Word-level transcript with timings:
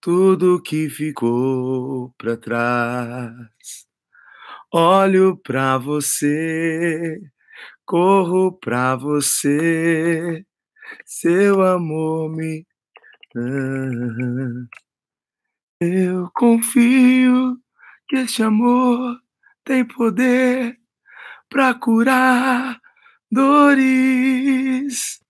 tudo 0.00 0.62
que 0.62 0.88
ficou 0.88 2.14
para 2.18 2.36
trás. 2.36 3.86
Olho 4.72 5.36
para 5.36 5.78
você, 5.78 7.20
corro 7.84 8.52
para 8.58 8.96
você, 8.96 10.44
seu 11.04 11.62
amor 11.62 12.30
me. 12.30 12.66
Eu 15.80 16.30
confio 16.34 17.58
que 18.08 18.16
esse 18.16 18.42
amor 18.42 19.20
tem 19.64 19.84
poder 19.84 20.78
para 21.48 21.74
curar 21.74 22.80
dores. 23.30 25.20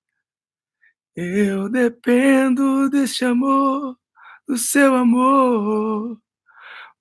Eu 1.15 1.69
dependo 1.69 2.91
desse 2.91 3.25
amor, 3.25 3.99
do 4.47 4.57
seu 4.57 4.95
amor, 4.95 6.21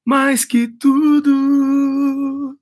mais 0.03 0.43
que 0.45 0.67
tudo. 0.67 2.59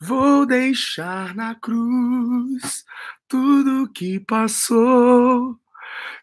Vou 0.00 0.46
deixar 0.46 1.34
na 1.34 1.54
cruz 1.54 2.84
tudo 3.28 3.90
que 3.92 4.18
passou, 4.20 5.58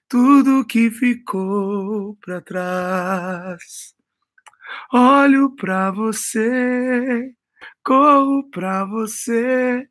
tudo 0.10 0.66
que 0.66 0.90
ficou 0.90 2.16
para 2.18 2.42
trás. 2.42 3.96
Olho 4.92 5.56
para 5.56 5.92
você, 5.92 7.34
corro 7.84 8.50
para 8.50 8.86
você, 8.86 9.88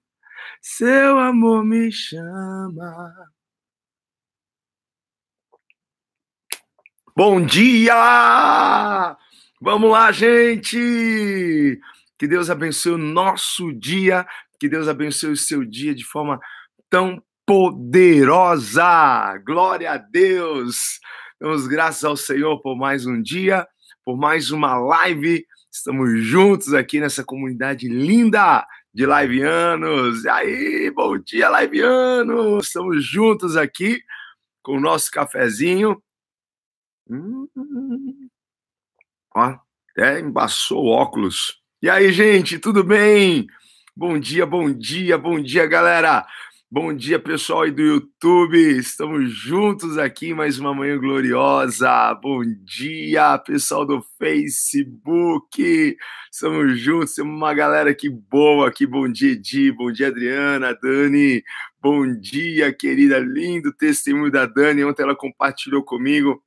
seu 0.60 1.18
amor 1.18 1.64
me 1.64 1.90
chama. 1.92 3.35
Bom 7.18 7.40
dia! 7.40 9.16
Vamos 9.58 9.90
lá, 9.90 10.12
gente! 10.12 11.80
Que 12.18 12.28
Deus 12.28 12.50
abençoe 12.50 12.92
o 12.92 12.98
nosso 12.98 13.72
dia, 13.72 14.26
que 14.60 14.68
Deus 14.68 14.86
abençoe 14.86 15.30
o 15.30 15.36
seu 15.36 15.64
dia 15.64 15.94
de 15.94 16.04
forma 16.04 16.38
tão 16.90 17.22
poderosa. 17.46 18.84
Glória 19.46 19.92
a 19.92 19.96
Deus! 19.96 21.00
Damos 21.40 21.66
graças 21.66 22.04
ao 22.04 22.18
Senhor 22.18 22.60
por 22.60 22.76
mais 22.76 23.06
um 23.06 23.22
dia, 23.22 23.66
por 24.04 24.18
mais 24.18 24.50
uma 24.50 24.76
live. 24.78 25.42
Estamos 25.72 26.22
juntos 26.22 26.74
aqui 26.74 27.00
nessa 27.00 27.24
comunidade 27.24 27.88
linda 27.88 28.66
de 28.92 29.06
liveanos. 29.06 30.22
E 30.22 30.28
aí, 30.28 30.92
bom 30.94 31.16
dia, 31.16 31.48
liveanos! 31.62 32.66
Estamos 32.66 33.02
juntos 33.02 33.56
aqui 33.56 34.02
com 34.62 34.76
o 34.76 34.80
nosso 34.80 35.10
cafezinho 35.10 35.98
Hum, 37.08 37.46
ó, 39.34 39.56
até 39.92 40.18
embaçou 40.20 40.86
o 40.86 40.88
óculos. 40.88 41.60
E 41.80 41.88
aí, 41.88 42.12
gente, 42.12 42.58
tudo 42.58 42.82
bem? 42.82 43.46
Bom 43.94 44.18
dia, 44.18 44.44
bom 44.44 44.72
dia, 44.72 45.16
bom 45.16 45.40
dia, 45.40 45.66
galera. 45.66 46.26
Bom 46.68 46.92
dia, 46.92 47.20
pessoal 47.20 47.62
aí 47.62 47.70
do 47.70 47.80
YouTube. 47.80 48.58
Estamos 48.76 49.30
juntos 49.32 49.96
aqui 49.98 50.34
mais 50.34 50.58
uma 50.58 50.74
manhã 50.74 50.98
gloriosa. 50.98 52.12
Bom 52.14 52.42
dia, 52.64 53.38
pessoal 53.38 53.86
do 53.86 54.02
Facebook. 54.18 55.96
Estamos 56.30 56.80
juntos, 56.80 57.14
temos 57.14 57.36
uma 57.36 57.54
galera 57.54 57.90
aqui 57.90 58.10
boa 58.10 58.66
aqui. 58.66 58.84
Bom 58.84 59.08
dia, 59.08 59.30
Edi. 59.30 59.70
Bom 59.70 59.92
dia, 59.92 60.08
Adriana, 60.08 60.76
Dani. 60.82 61.40
Bom 61.80 62.04
dia, 62.18 62.72
querida, 62.72 63.20
lindo 63.20 63.72
testemunho 63.72 64.32
da 64.32 64.44
Dani. 64.44 64.84
Ontem 64.84 65.04
ela 65.04 65.14
compartilhou 65.14 65.84
comigo 65.84 66.42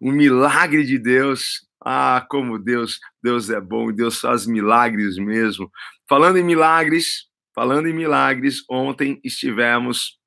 um 0.00 0.12
milagre 0.12 0.84
de 0.84 0.98
Deus. 0.98 1.66
Ah, 1.84 2.26
como 2.28 2.58
Deus, 2.58 2.98
Deus 3.22 3.50
é 3.50 3.60
bom, 3.60 3.92
Deus 3.92 4.20
faz 4.20 4.46
milagres 4.46 5.16
mesmo. 5.16 5.70
Falando 6.08 6.38
em 6.38 6.42
milagres, 6.42 7.26
falando 7.54 7.86
em 7.86 7.92
milagres, 7.92 8.64
ontem 8.68 9.20
estivemos 9.24 10.18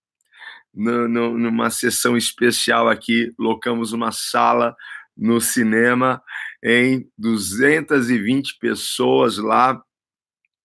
no, 0.74 1.08
no, 1.08 1.38
numa 1.38 1.70
sessão 1.70 2.16
especial 2.16 2.88
aqui, 2.88 3.34
locamos 3.38 3.92
uma 3.92 4.12
sala 4.12 4.76
no 5.16 5.42
cinema 5.42 6.22
em 6.64 7.10
220 7.18 8.58
pessoas 8.60 9.38
lá. 9.38 9.82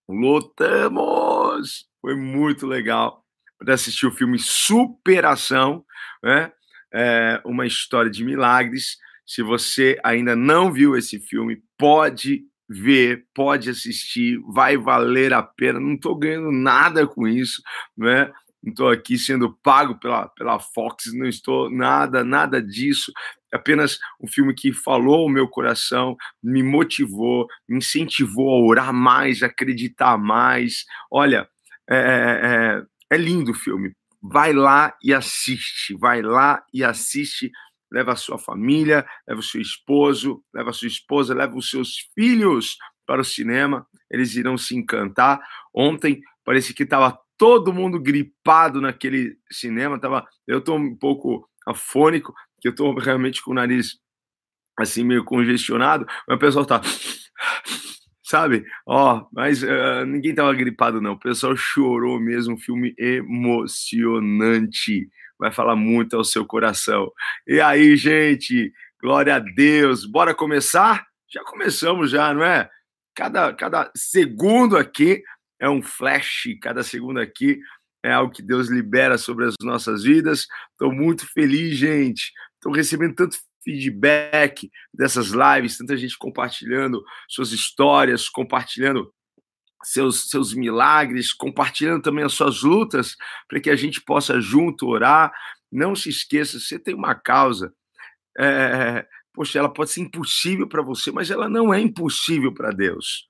Lotamos! 0.09 1.87
Foi 2.00 2.15
muito 2.15 2.67
legal 2.67 3.25
para 3.59 3.75
assistir 3.75 4.06
o 4.06 4.12
filme 4.12 4.38
Superação, 4.38 5.84
né? 6.23 6.53
É, 6.97 7.43
uma 7.45 7.67
história 7.67 8.11
de 8.11 8.25
milagres. 8.25 8.97
Se 9.27 9.43
você 9.43 9.99
ainda 10.03 10.34
não 10.34 10.73
viu 10.73 10.97
esse 10.97 11.21
filme, 11.21 11.62
pode 11.77 12.45
ver, 12.67 13.27
pode 13.34 13.69
assistir, 13.69 14.41
vai 14.49 14.79
valer 14.79 15.35
a 15.35 15.43
pena. 15.43 15.79
Não 15.79 15.95
estou 15.95 16.17
ganhando 16.17 16.51
nada 16.51 17.06
com 17.06 17.29
isso, 17.29 17.61
né? 17.97 18.33
Não 18.62 18.71
estou 18.71 18.89
aqui 18.89 19.19
sendo 19.19 19.53
pago 19.62 20.01
pela, 20.01 20.27
pela 20.29 20.59
Fox, 20.59 21.12
não 21.12 21.27
estou 21.27 21.71
nada, 21.71 22.25
nada 22.25 22.62
disso. 22.62 23.12
É 23.53 23.56
apenas 23.56 23.99
um 24.21 24.27
filme 24.27 24.55
que 24.55 24.73
falou 24.73 25.27
o 25.27 25.31
meu 25.31 25.47
coração, 25.47 26.17
me 26.43 26.62
motivou, 26.62 27.47
me 27.69 27.79
incentivou 27.79 28.51
a 28.51 28.67
orar 28.67 28.93
mais, 28.93 29.43
a 29.43 29.47
acreditar 29.47 30.17
mais. 30.17 30.85
Olha, 31.11 31.47
é, 31.89 32.83
é, 33.11 33.15
é 33.15 33.19
lindo 33.19 33.53
o 33.53 33.55
filme 33.55 33.93
vai 34.31 34.53
lá 34.53 34.97
e 35.03 35.12
assiste, 35.12 35.94
vai 35.97 36.22
lá 36.22 36.64
e 36.72 36.84
assiste, 36.84 37.50
leva 37.91 38.12
a 38.12 38.16
sua 38.16 38.38
família, 38.38 39.06
leva 39.26 39.41
o 39.41 39.44
seu 39.44 39.60
esposo, 39.60 40.42
leva 40.54 40.70
a 40.70 40.72
sua 40.72 40.88
esposa, 40.88 41.34
leva 41.34 41.56
os 41.56 41.70
seus 41.70 42.09
filhos 42.14 42.76
para 43.06 43.20
o 43.20 43.25
cinema, 43.25 43.87
eles 44.10 44.34
irão 44.34 44.59
se 44.59 44.76
encantar. 44.76 45.41
Ontem 45.75 46.20
parece 46.44 46.75
que 46.75 46.82
estava 46.82 47.19
todo 47.38 47.72
mundo 47.72 48.00
gripado 48.00 48.81
naquele 48.81 49.38
cinema, 49.50 50.00
tava, 50.00 50.26
eu 50.47 50.58
estou 50.58 50.76
um 50.76 50.97
pouco 50.97 51.48
afônico, 51.66 52.34
que 52.60 52.69
eu 52.69 52.70
estou 52.70 52.94
realmente 52.98 53.43
com 53.43 53.50
o 53.50 53.54
nariz 53.54 53.98
assim 54.78 55.04
meio 55.04 55.25
congestionado, 55.25 56.06
mas 56.26 56.37
o 56.37 56.41
pessoal 56.41 56.62
está 56.62 56.81
sabe? 58.26 58.66
Ó, 58.84 59.25
mas 59.32 59.62
uh, 59.62 60.04
ninguém 60.04 60.34
tava 60.34 60.53
gripado, 60.53 61.00
não. 61.00 61.12
O 61.12 61.19
pessoal 61.19 61.56
chorou 61.56 62.20
mesmo. 62.20 62.54
Um 62.54 62.59
filme 62.59 62.92
emocionante. 62.98 65.09
Vai 65.38 65.53
falar 65.53 65.76
muito 65.76 66.16
ao 66.16 66.25
seu 66.25 66.44
coração. 66.44 67.12
E 67.47 67.60
aí, 67.60 67.97
gente? 67.97 68.72
Glória 69.00 69.37
a 69.37 69.38
Deus. 69.38 70.04
Bora 70.04 70.34
começar? 70.34 71.06
Já 71.32 71.44
começamos, 71.44 72.10
já, 72.10 72.34
não 72.34 72.42
é? 72.42 72.69
Cada, 73.14 73.54
cada 73.54 73.92
segundo 73.94 74.76
aqui 74.76 75.22
é 75.60 75.70
um 75.70 75.81
flash, 75.81 76.48
cada 76.60 76.82
segundo 76.82 77.20
aqui 77.20 77.60
é 78.04 78.12
algo 78.12 78.32
que 78.32 78.43
Deus 78.43 78.69
libera 78.69 79.16
sobre 79.19 79.47
as 79.47 79.54
nossas 79.62 80.03
vidas. 80.03 80.48
Estou 80.72 80.93
muito 80.93 81.25
feliz, 81.32 81.76
gente. 81.76 82.32
Estou 82.54 82.72
recebendo 82.72 83.14
tanto 83.14 83.37
feedback 83.66 84.71
dessas 84.94 85.32
lives, 85.32 85.77
tanta 85.77 85.97
gente 85.97 86.16
compartilhando 86.16 87.03
suas 87.28 87.50
histórias, 87.50 88.28
compartilhando 88.28 89.12
seus, 89.82 90.31
seus 90.31 90.54
milagres, 90.54 91.32
compartilhando 91.32 92.00
também 92.00 92.25
as 92.25 92.32
suas 92.32 92.62
lutas, 92.62 93.16
para 93.49 93.60
que 93.60 93.69
a 93.69 93.76
gente 93.76 94.00
possa 94.00 94.41
junto 94.41 94.87
orar. 94.87 95.32
Não 95.71 95.97
se 95.97 96.09
esqueça, 96.09 96.60
você 96.60 96.78
tem 96.78 96.94
uma 96.94 97.15
causa. 97.15 97.75
É, 98.38 99.05
poxa, 99.34 99.59
ela 99.59 99.72
pode 99.72 99.91
ser 99.91 100.03
impossível 100.03 100.69
para 100.69 100.82
você, 100.82 101.10
mas 101.10 101.31
ela 101.31 101.49
não 101.49 101.75
é 101.75 101.81
impossível 101.81 102.55
para 102.55 102.71
Deus. 102.71 103.28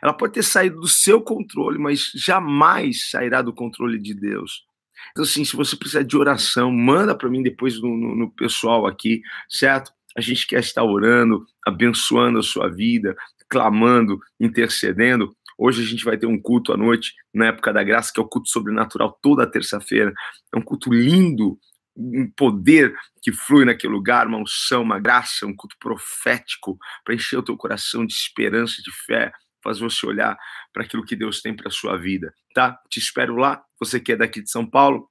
Ela 0.00 0.14
pode 0.14 0.34
ter 0.34 0.44
saído 0.44 0.80
do 0.80 0.88
seu 0.88 1.20
controle, 1.20 1.78
mas 1.78 2.10
jamais 2.14 3.10
sairá 3.10 3.42
do 3.42 3.52
controle 3.52 4.00
de 4.00 4.14
Deus. 4.14 4.64
Então, 5.10 5.24
assim, 5.24 5.44
se 5.44 5.56
você 5.56 5.76
precisar 5.76 6.02
de 6.02 6.16
oração, 6.16 6.70
manda 6.70 7.16
para 7.16 7.28
mim 7.28 7.42
depois 7.42 7.80
no, 7.80 7.96
no, 7.96 8.16
no 8.16 8.30
pessoal 8.30 8.86
aqui, 8.86 9.22
certo? 9.48 9.92
A 10.16 10.20
gente 10.20 10.46
quer 10.46 10.60
estar 10.60 10.84
orando, 10.84 11.44
abençoando 11.66 12.38
a 12.38 12.42
sua 12.42 12.68
vida, 12.68 13.16
clamando, 13.48 14.18
intercedendo. 14.40 15.34
Hoje 15.58 15.82
a 15.82 15.86
gente 15.86 16.04
vai 16.04 16.16
ter 16.16 16.26
um 16.26 16.40
culto 16.40 16.72
à 16.72 16.76
noite, 16.76 17.14
na 17.32 17.46
época 17.46 17.72
da 17.72 17.82
graça, 17.82 18.12
que 18.12 18.20
é 18.20 18.22
o 18.22 18.28
culto 18.28 18.48
sobrenatural, 18.48 19.18
toda 19.22 19.46
terça-feira. 19.46 20.12
É 20.52 20.58
um 20.58 20.62
culto 20.62 20.92
lindo, 20.92 21.58
um 21.96 22.28
poder 22.36 22.94
que 23.22 23.32
flui 23.32 23.64
naquele 23.64 23.92
lugar, 23.92 24.26
uma 24.26 24.38
unção, 24.38 24.82
uma 24.82 24.98
graça, 24.98 25.46
um 25.46 25.54
culto 25.54 25.76
profético 25.78 26.76
para 27.04 27.14
encher 27.14 27.38
o 27.38 27.42
teu 27.42 27.56
coração 27.56 28.04
de 28.04 28.12
esperança, 28.12 28.82
de 28.82 28.90
fé, 29.06 29.32
faz 29.64 29.80
você 29.80 30.06
olhar 30.06 30.38
para 30.72 30.84
aquilo 30.84 31.04
que 31.04 31.16
Deus 31.16 31.40
tem 31.40 31.56
para 31.56 31.68
a 31.68 31.72
sua 31.72 31.96
vida, 31.96 32.32
tá? 32.54 32.78
Te 32.88 33.00
espero 33.00 33.34
lá. 33.34 33.64
Você 33.80 33.98
que 33.98 34.12
é 34.12 34.16
daqui 34.16 34.40
de 34.42 34.50
São 34.50 34.64
Paulo, 34.64 35.10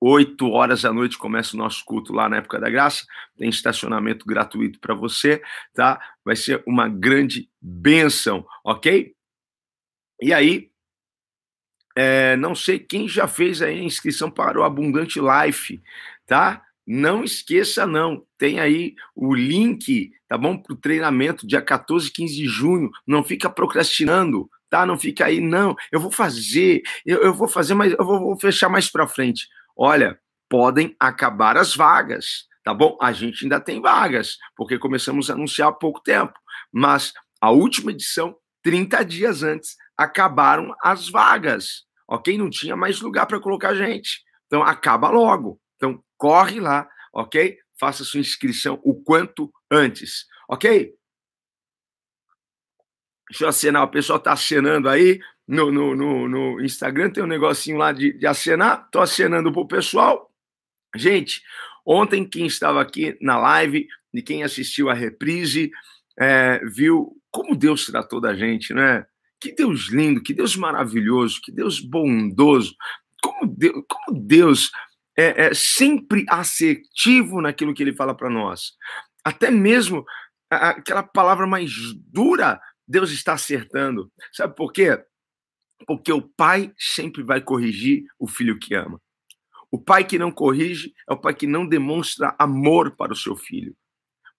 8 0.00 0.48
horas 0.50 0.82
da 0.82 0.92
noite 0.92 1.16
começa 1.16 1.54
o 1.54 1.58
nosso 1.58 1.84
culto 1.84 2.12
lá 2.12 2.28
na 2.28 2.38
época 2.38 2.58
da 2.58 2.68
graça. 2.68 3.04
Tem 3.36 3.48
estacionamento 3.48 4.26
gratuito 4.26 4.80
para 4.80 4.94
você, 4.94 5.42
tá? 5.74 6.00
Vai 6.24 6.36
ser 6.36 6.62
uma 6.66 6.88
grande 6.88 7.48
bênção, 7.60 8.44
ok? 8.64 9.14
E 10.20 10.32
aí, 10.32 10.70
é, 11.96 12.36
não 12.36 12.54
sei 12.54 12.78
quem 12.78 13.08
já 13.08 13.28
fez 13.28 13.62
a 13.62 13.70
inscrição 13.70 14.30
para 14.30 14.58
o 14.58 14.64
Abundante 14.64 15.18
Life, 15.20 15.82
tá? 16.26 16.65
Não 16.86 17.24
esqueça, 17.24 17.84
não. 17.84 18.24
Tem 18.38 18.60
aí 18.60 18.94
o 19.14 19.34
link, 19.34 20.12
tá 20.28 20.38
bom? 20.38 20.56
Para 20.56 20.72
o 20.72 20.76
treinamento, 20.76 21.46
dia 21.46 21.60
14 21.60 22.08
e 22.08 22.12
15 22.12 22.34
de 22.34 22.46
junho. 22.46 22.90
Não 23.06 23.24
fica 23.24 23.50
procrastinando, 23.50 24.48
tá? 24.70 24.86
Não 24.86 24.96
fica 24.96 25.24
aí, 25.24 25.40
não. 25.40 25.74
Eu 25.90 25.98
vou 25.98 26.12
fazer, 26.12 26.82
eu, 27.04 27.22
eu 27.22 27.34
vou 27.34 27.48
fazer, 27.48 27.74
mas 27.74 27.92
eu 27.92 28.04
vou, 28.04 28.20
vou 28.20 28.38
fechar 28.38 28.68
mais 28.68 28.88
para 28.88 29.08
frente. 29.08 29.48
Olha, 29.76 30.18
podem 30.48 30.94
acabar 31.00 31.56
as 31.56 31.74
vagas, 31.74 32.46
tá 32.62 32.72
bom? 32.72 32.96
A 33.00 33.12
gente 33.12 33.44
ainda 33.44 33.60
tem 33.60 33.80
vagas, 33.80 34.36
porque 34.56 34.78
começamos 34.78 35.28
a 35.28 35.34
anunciar 35.34 35.68
há 35.68 35.72
pouco 35.72 36.00
tempo. 36.00 36.34
Mas 36.72 37.12
a 37.40 37.50
última 37.50 37.90
edição, 37.90 38.36
30 38.62 39.04
dias 39.04 39.42
antes, 39.42 39.76
acabaram 39.96 40.72
as 40.82 41.08
vagas, 41.08 41.84
ok? 42.08 42.38
Não 42.38 42.48
tinha 42.48 42.76
mais 42.76 43.00
lugar 43.00 43.26
para 43.26 43.40
colocar 43.40 43.74
gente. 43.74 44.22
Então, 44.46 44.62
acaba 44.62 45.10
logo. 45.10 45.60
Corre 46.16 46.60
lá, 46.60 46.88
ok? 47.12 47.58
Faça 47.78 48.04
sua 48.04 48.20
inscrição 48.20 48.80
o 48.82 48.94
quanto 48.94 49.52
antes, 49.70 50.26
ok? 50.48 50.94
Deixa 53.28 53.44
eu 53.44 53.48
acenar, 53.48 53.82
o 53.82 53.90
pessoal 53.90 54.18
está 54.18 54.32
acenando 54.32 54.88
aí 54.88 55.20
no, 55.46 55.70
no, 55.70 55.94
no, 55.94 56.28
no, 56.28 56.60
Instagram, 56.60 57.10
tem 57.10 57.22
um 57.22 57.28
negocinho 57.28 57.76
lá 57.76 57.92
de, 57.92 58.12
de 58.12 58.26
acenar, 58.26 58.84
estou 58.84 59.02
acenando 59.02 59.52
para 59.52 59.62
o 59.62 59.68
pessoal. 59.68 60.32
Gente, 60.94 61.42
ontem 61.84 62.28
quem 62.28 62.46
estava 62.46 62.80
aqui 62.80 63.16
na 63.20 63.38
live 63.38 63.86
e 64.12 64.22
quem 64.22 64.42
assistiu 64.42 64.88
a 64.88 64.94
reprise 64.94 65.70
é, 66.18 66.60
viu 66.64 67.16
como 67.30 67.54
Deus 67.54 67.86
tratou 67.86 68.20
da 68.20 68.34
gente, 68.34 68.72
né? 68.72 69.04
Que 69.38 69.54
Deus 69.54 69.90
lindo, 69.90 70.22
que 70.22 70.32
Deus 70.32 70.56
maravilhoso, 70.56 71.40
que 71.42 71.52
Deus 71.52 71.78
bondoso, 71.78 72.74
como 73.22 73.46
Deus, 73.46 73.84
como 73.88 74.18
Deus 74.18 74.70
é, 75.16 75.46
é 75.46 75.54
sempre 75.54 76.24
assertivo 76.28 77.40
naquilo 77.40 77.74
que 77.74 77.82
ele 77.82 77.94
fala 77.94 78.14
para 78.14 78.30
nós. 78.30 78.72
Até 79.24 79.50
mesmo 79.50 80.04
aquela 80.50 81.02
palavra 81.02 81.46
mais 81.46 81.72
dura, 82.12 82.60
Deus 82.86 83.10
está 83.10 83.32
acertando. 83.32 84.12
Sabe 84.32 84.54
por 84.54 84.72
quê? 84.72 85.02
Porque 85.86 86.12
o 86.12 86.22
pai 86.22 86.72
sempre 86.78 87.22
vai 87.22 87.40
corrigir 87.40 88.04
o 88.18 88.28
filho 88.28 88.58
que 88.58 88.74
ama. 88.74 89.00
O 89.70 89.78
pai 89.78 90.04
que 90.04 90.18
não 90.18 90.30
corrige 90.30 90.94
é 91.08 91.12
o 91.12 91.18
pai 91.18 91.34
que 91.34 91.46
não 91.46 91.66
demonstra 91.66 92.34
amor 92.38 92.94
para 92.94 93.12
o 93.12 93.16
seu 93.16 93.36
filho. 93.36 93.76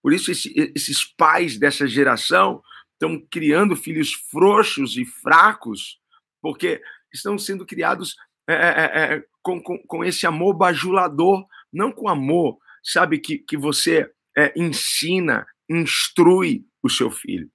Por 0.02 0.12
isso, 0.12 0.30
esse, 0.30 0.52
esses 0.74 1.04
pais 1.04 1.58
dessa 1.58 1.86
geração 1.86 2.62
estão 2.94 3.20
criando 3.30 3.76
filhos 3.76 4.12
frouxos 4.12 4.96
e 4.96 5.04
fracos, 5.04 6.00
porque 6.40 6.80
estão 7.12 7.38
sendo 7.38 7.66
criados 7.66 8.16
é, 8.48 8.54
é, 8.54 8.58
é, 8.58 9.14
é 9.16 9.24
com, 9.48 9.62
com, 9.62 9.78
com, 9.78 10.04
esse 10.04 10.26
amor 10.26 10.52
bajulador, 10.54 11.46
não 11.72 11.90
com 11.90 12.08
amor, 12.08 12.58
sabe, 12.82 13.18
que, 13.18 13.38
que 13.38 13.56
você 13.56 14.10
é, 14.36 14.52
ensina, 14.54 15.46
instrui 15.68 16.66
o 16.82 16.90
seu 16.90 17.10
filho. 17.10 17.50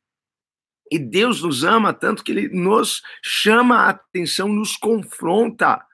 E 0.91 0.97
Deus 0.97 1.43
nos 1.43 1.63
ama 1.63 1.93
tanto 1.93 2.23
que 2.23 2.31
ele 2.31 2.49
nos 2.49 3.01
chama 3.23 3.81
a 3.81 3.89
atenção, 3.89 4.47
nos 4.47 4.75
confronta. 4.75 5.85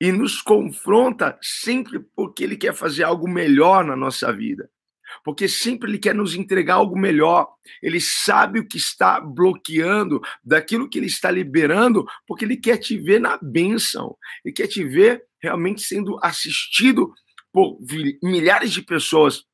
E 0.00 0.12
nos 0.12 0.42
confronta 0.42 1.38
sempre 1.42 1.98
porque 2.14 2.44
ele 2.44 2.56
quer 2.56 2.74
fazer 2.74 3.02
algo 3.02 3.28
melhor 3.28 3.84
na 3.84 3.96
nossa 3.96 4.32
vida 4.32 4.70
porque 5.24 5.48
sempre 5.48 5.90
ele 5.90 5.98
quer 5.98 6.14
nos 6.14 6.34
entregar 6.34 6.74
algo 6.74 6.98
melhor. 6.98 7.48
Ele 7.82 8.00
sabe 8.00 8.60
o 8.60 8.66
que 8.66 8.76
está 8.76 9.20
bloqueando 9.20 10.20
daquilo 10.44 10.88
que 10.88 10.98
ele 10.98 11.06
está 11.06 11.30
liberando, 11.30 12.06
porque 12.26 12.44
ele 12.44 12.56
quer 12.56 12.78
te 12.78 12.98
ver 12.98 13.20
na 13.20 13.38
bênção. 13.40 14.16
Ele 14.44 14.52
quer 14.52 14.66
te 14.66 14.84
ver 14.84 15.22
realmente 15.40 15.82
sendo 15.82 16.18
assistido 16.22 17.12
por 17.52 17.78
milhares 18.22 18.72
de 18.72 18.82
pessoas. 18.82 19.44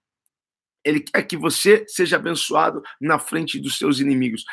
Ele 0.84 1.00
quer 1.00 1.22
que 1.22 1.36
você 1.36 1.84
seja 1.86 2.16
abençoado 2.16 2.82
na 3.00 3.18
frente 3.18 3.60
dos 3.60 3.78
seus 3.78 4.00
inimigos. 4.00 4.44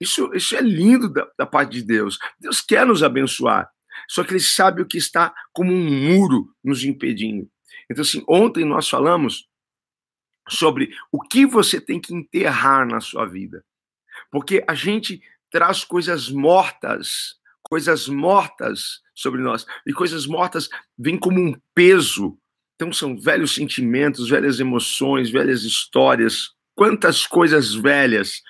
Isso, 0.00 0.30
isso 0.34 0.56
é 0.56 0.60
lindo 0.60 1.08
da, 1.08 1.28
da 1.38 1.46
parte 1.46 1.72
de 1.72 1.82
Deus. 1.82 2.18
Deus 2.38 2.60
quer 2.60 2.86
nos 2.86 3.02
abençoar. 3.02 3.68
Só 4.08 4.24
que 4.24 4.32
ele 4.32 4.40
sabe 4.40 4.82
o 4.82 4.86
que 4.86 4.98
está 4.98 5.32
como 5.52 5.72
um 5.72 6.08
muro 6.08 6.48
nos 6.62 6.84
impedindo. 6.84 7.48
Então, 7.90 8.02
assim, 8.02 8.24
ontem 8.28 8.64
nós 8.64 8.88
falamos 8.88 9.48
sobre 10.52 10.94
o 11.10 11.20
que 11.20 11.46
você 11.46 11.80
tem 11.80 12.00
que 12.00 12.14
enterrar 12.14 12.86
na 12.86 13.00
sua 13.00 13.26
vida. 13.26 13.64
Porque 14.30 14.64
a 14.68 14.74
gente 14.74 15.22
traz 15.50 15.84
coisas 15.84 16.30
mortas, 16.30 17.36
coisas 17.62 18.08
mortas 18.08 19.00
sobre 19.14 19.42
nós. 19.42 19.66
E 19.86 19.92
coisas 19.92 20.26
mortas 20.26 20.68
vêm 20.98 21.18
como 21.18 21.40
um 21.40 21.54
peso. 21.74 22.38
Então 22.74 22.92
são 22.92 23.18
velhos 23.18 23.54
sentimentos, 23.54 24.28
velhas 24.28 24.60
emoções, 24.60 25.30
velhas 25.30 25.62
histórias, 25.62 26.50
quantas 26.74 27.26
coisas 27.26 27.74
velhas. 27.74 28.42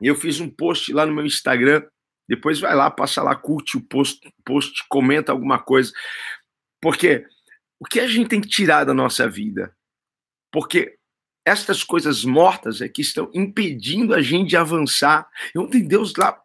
Eu 0.00 0.14
fiz 0.14 0.40
um 0.40 0.50
post 0.50 0.92
lá 0.92 1.06
no 1.06 1.14
meu 1.14 1.24
Instagram, 1.24 1.82
depois 2.28 2.60
vai 2.60 2.74
lá, 2.74 2.90
passa 2.90 3.22
lá, 3.22 3.34
curte 3.34 3.76
o 3.76 3.86
post, 3.86 4.20
post 4.44 4.84
comenta 4.88 5.32
alguma 5.32 5.58
coisa. 5.58 5.92
Porque 6.80 7.26
o 7.80 7.84
que 7.84 8.00
a 8.00 8.06
gente 8.06 8.28
tem 8.28 8.40
que 8.40 8.48
tirar 8.48 8.84
da 8.84 8.94
nossa 8.94 9.28
vida? 9.28 9.75
Porque 10.52 10.96
estas 11.44 11.84
coisas 11.84 12.24
mortas 12.24 12.80
é 12.80 12.88
que 12.88 13.00
estão 13.00 13.30
impedindo 13.32 14.12
a 14.12 14.20
gente 14.20 14.50
de 14.50 14.56
avançar. 14.56 15.28
E 15.54 15.58
ontem 15.58 15.86
Deus 15.86 16.12
lá, 16.16 16.36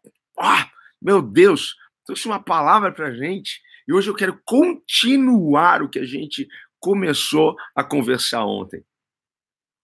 meu 1.01 1.21
Deus, 1.21 1.75
trouxe 2.06 2.27
uma 2.27 2.42
palavra 2.42 2.92
para 2.92 3.07
a 3.07 3.15
gente. 3.15 3.59
E 3.88 3.94
hoje 3.94 4.09
eu 4.09 4.15
quero 4.15 4.39
continuar 4.45 5.81
o 5.81 5.89
que 5.89 5.98
a 5.98 6.06
gente 6.06 6.48
começou 6.80 7.56
a 7.75 7.83
conversar 7.83 8.45
ontem. 8.45 8.83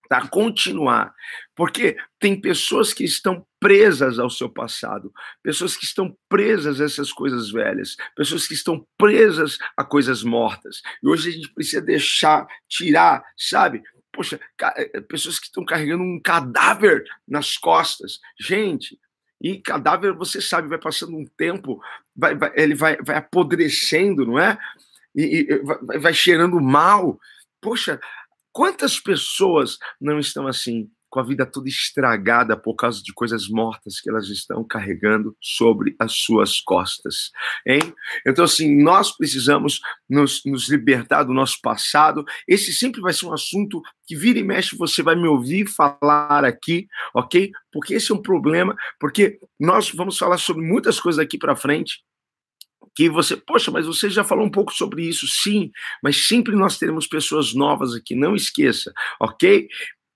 Tá? 0.07 0.27
Continuar. 0.27 1.13
Porque 1.55 1.97
tem 2.19 2.39
pessoas 2.39 2.93
que 2.93 3.03
estão 3.03 3.45
presas 3.59 4.19
ao 4.19 4.29
seu 4.29 4.49
passado, 4.49 5.11
pessoas 5.43 5.75
que 5.75 5.83
estão 5.83 6.15
presas 6.29 6.79
a 6.79 6.85
essas 6.85 7.11
coisas 7.11 7.51
velhas, 7.51 7.95
pessoas 8.15 8.47
que 8.47 8.53
estão 8.53 8.87
presas 8.97 9.57
a 9.75 9.83
coisas 9.83 10.23
mortas. 10.23 10.81
E 11.03 11.07
hoje 11.07 11.29
a 11.29 11.31
gente 11.33 11.53
precisa 11.53 11.81
deixar, 11.81 12.47
tirar, 12.69 13.23
sabe? 13.35 13.81
Poxa, 14.17 14.39
eh, 14.75 14.91
eh, 14.95 15.01
pessoas 15.01 15.37
que 15.37 15.45
estão 15.45 15.63
carregando 15.63 16.01
um 16.01 16.19
cadáver 16.19 17.05
nas 17.27 17.55
costas. 17.55 18.19
Gente, 18.39 18.99
e 19.39 19.61
cadáver, 19.61 20.11
você 20.13 20.41
sabe, 20.41 20.67
vai 20.67 20.79
passando 20.79 21.15
um 21.15 21.23
tempo, 21.37 21.79
vai, 22.15 22.33
vai, 22.33 22.51
ele 22.55 22.73
vai, 22.73 22.97
vai 22.97 23.17
apodrecendo, 23.17 24.25
não 24.25 24.39
é? 24.39 24.57
E, 25.15 25.45
e 25.47 25.57
vai, 25.59 25.99
vai 25.99 26.13
cheirando 26.15 26.59
mal. 26.59 27.19
Poxa, 27.61 27.99
quantas 28.51 28.99
pessoas 28.99 29.77
não 30.01 30.17
estão 30.17 30.47
assim? 30.47 30.89
Com 31.17 31.21
a 31.21 31.23
vida 31.23 31.47
toda 31.47 31.67
estragada 31.67 32.55
por 32.55 32.75
causa 32.75 33.01
de 33.01 33.11
coisas 33.11 33.47
mortas 33.47 33.99
que 33.99 34.07
elas 34.07 34.29
estão 34.29 34.63
carregando 34.63 35.35
sobre 35.41 35.95
as 35.97 36.13
suas 36.13 36.61
costas, 36.61 37.31
hein? 37.65 37.81
Então, 38.23 38.45
assim, 38.45 38.79
nós 38.83 39.17
precisamos 39.17 39.81
nos, 40.07 40.43
nos 40.45 40.69
libertar 40.69 41.23
do 41.23 41.33
nosso 41.33 41.59
passado. 41.59 42.23
Esse 42.47 42.71
sempre 42.71 43.01
vai 43.01 43.13
ser 43.13 43.25
um 43.25 43.33
assunto 43.33 43.81
que 44.05 44.15
vira 44.15 44.37
e 44.37 44.43
mexe 44.43 44.77
você 44.77 45.01
vai 45.01 45.15
me 45.15 45.27
ouvir 45.27 45.65
falar 45.67 46.45
aqui, 46.45 46.87
ok? 47.15 47.51
Porque 47.71 47.95
esse 47.95 48.11
é 48.11 48.15
um 48.15 48.21
problema, 48.21 48.75
porque 48.99 49.39
nós 49.59 49.89
vamos 49.89 50.19
falar 50.19 50.37
sobre 50.37 50.63
muitas 50.63 50.99
coisas 50.99 51.17
aqui 51.17 51.39
para 51.39 51.55
frente, 51.55 52.03
que 52.95 53.09
você, 53.09 53.37
poxa, 53.37 53.69
mas 53.69 53.85
você 53.85 54.09
já 54.09 54.23
falou 54.23 54.45
um 54.45 54.49
pouco 54.49 54.73
sobre 54.73 55.03
isso, 55.03 55.27
sim, 55.27 55.71
mas 56.03 56.27
sempre 56.27 56.55
nós 56.55 56.79
teremos 56.79 57.05
pessoas 57.05 57.53
novas 57.53 57.93
aqui, 57.93 58.15
não 58.15 58.35
esqueça, 58.35 58.91
ok? 59.19 59.67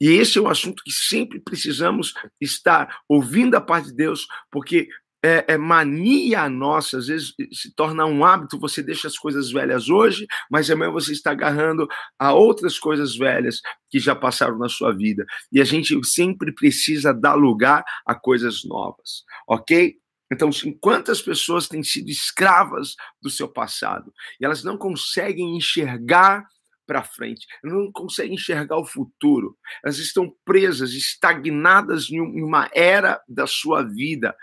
E 0.02 0.10
esse 0.14 0.40
é 0.40 0.42
um 0.42 0.50
assunto 0.50 0.82
que 0.84 0.92
sempre 0.92 1.40
precisamos 1.40 2.16
estar 2.42 3.02
ouvindo 3.08 3.54
a 3.54 3.62
parte 3.62 3.90
de 3.90 3.96
Deus, 3.96 4.26
porque 4.52 4.88
é, 5.24 5.46
é, 5.50 5.58
mania 5.60 6.50
nossa, 6.50 6.98
às 6.98 7.06
vezes 7.06 7.36
se 7.54 7.72
torna 7.76 8.08
um 8.08 8.26
hábito, 8.26 8.60
você 8.60 8.82
deixa 8.82 9.08
as 9.08 9.16
coisas 9.16 9.52
velhas 9.52 9.90
hoje, 9.90 10.26
mas 10.50 10.72
amanhã 10.72 10.90
você 10.90 11.12
está 11.12 11.30
agarrando 11.30 11.88
a 12.18 12.34
outras 12.34 12.80
coisas 12.80 13.16
velhas 13.16 13.62
que 13.92 14.00
já 14.00 14.16
passaram 14.16 14.58
na 14.58 14.68
sua 14.68 14.92
vida. 14.92 15.24
E 15.52 15.62
a 15.62 15.64
gente 15.64 15.96
sempre 16.04 16.52
precisa 16.52 17.14
dar 17.14 17.36
lugar 17.36 17.84
a 18.04 18.16
coisas 18.16 18.64
novas, 18.66 19.24
ok? 19.48 19.96
Então, 20.34 20.50
assim, 20.50 20.76
quantas 20.82 21.22
pessoas 21.22 21.68
têm 21.68 21.84
sido 21.84 22.10
escravas 22.10 22.96
do 23.22 23.30
seu 23.30 23.48
passado 23.48 24.12
e 24.40 24.46
elas 24.46 24.64
não 24.64 24.78
conseguem 24.78 25.56
enxergar 25.56 26.44
para 26.92 27.04
frente, 27.04 27.48
não 27.64 27.90
conseguem 27.90 28.34
enxergar 28.34 28.78
o 28.78 28.86
futuro. 28.86 29.58
Elas 29.82 29.98
estão 29.98 30.30
presas, 30.44 30.92
estagnadas 30.92 32.10
em 32.10 32.20
uma 32.20 32.70
era 32.74 33.22
da 33.30 33.48
sua 33.48 33.82
vida. 33.82 34.36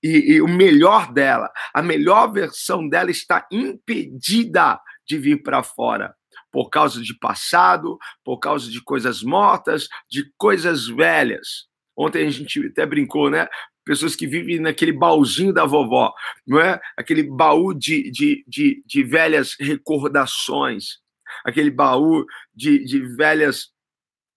E, 0.00 0.34
e, 0.34 0.40
o 0.40 0.46
melhor 0.46 1.12
dela, 1.12 1.50
a 1.74 1.82
melhor 1.82 2.30
versão 2.32 2.88
dela 2.88 3.10
está 3.10 3.48
impedida 3.50 4.80
de 5.04 5.18
vir 5.18 5.42
para 5.42 5.64
fora 5.64 6.14
por 6.52 6.70
causa 6.70 7.02
de 7.02 7.18
passado, 7.18 7.98
por 8.24 8.38
causa 8.38 8.70
de 8.70 8.80
coisas 8.80 9.20
mortas, 9.20 9.88
de 10.08 10.32
coisas 10.36 10.86
velhas. 10.86 11.66
Ontem 11.96 12.28
a 12.28 12.30
gente 12.30 12.64
até 12.64 12.86
brincou, 12.86 13.28
né? 13.28 13.48
Pessoas 13.84 14.14
que 14.14 14.24
vivem 14.24 14.60
naquele 14.60 14.92
baúzinho 14.92 15.52
da 15.52 15.66
vovó, 15.66 16.14
não 16.46 16.60
é? 16.60 16.80
Aquele 16.96 17.24
baú 17.24 17.74
de, 17.74 18.08
de, 18.12 18.44
de, 18.46 18.84
de 18.86 19.02
velhas 19.02 19.56
recordações. 19.58 21.00
Aquele 21.44 21.70
baú 21.70 22.24
de, 22.54 22.84
de 22.84 23.00
velhas 23.16 23.68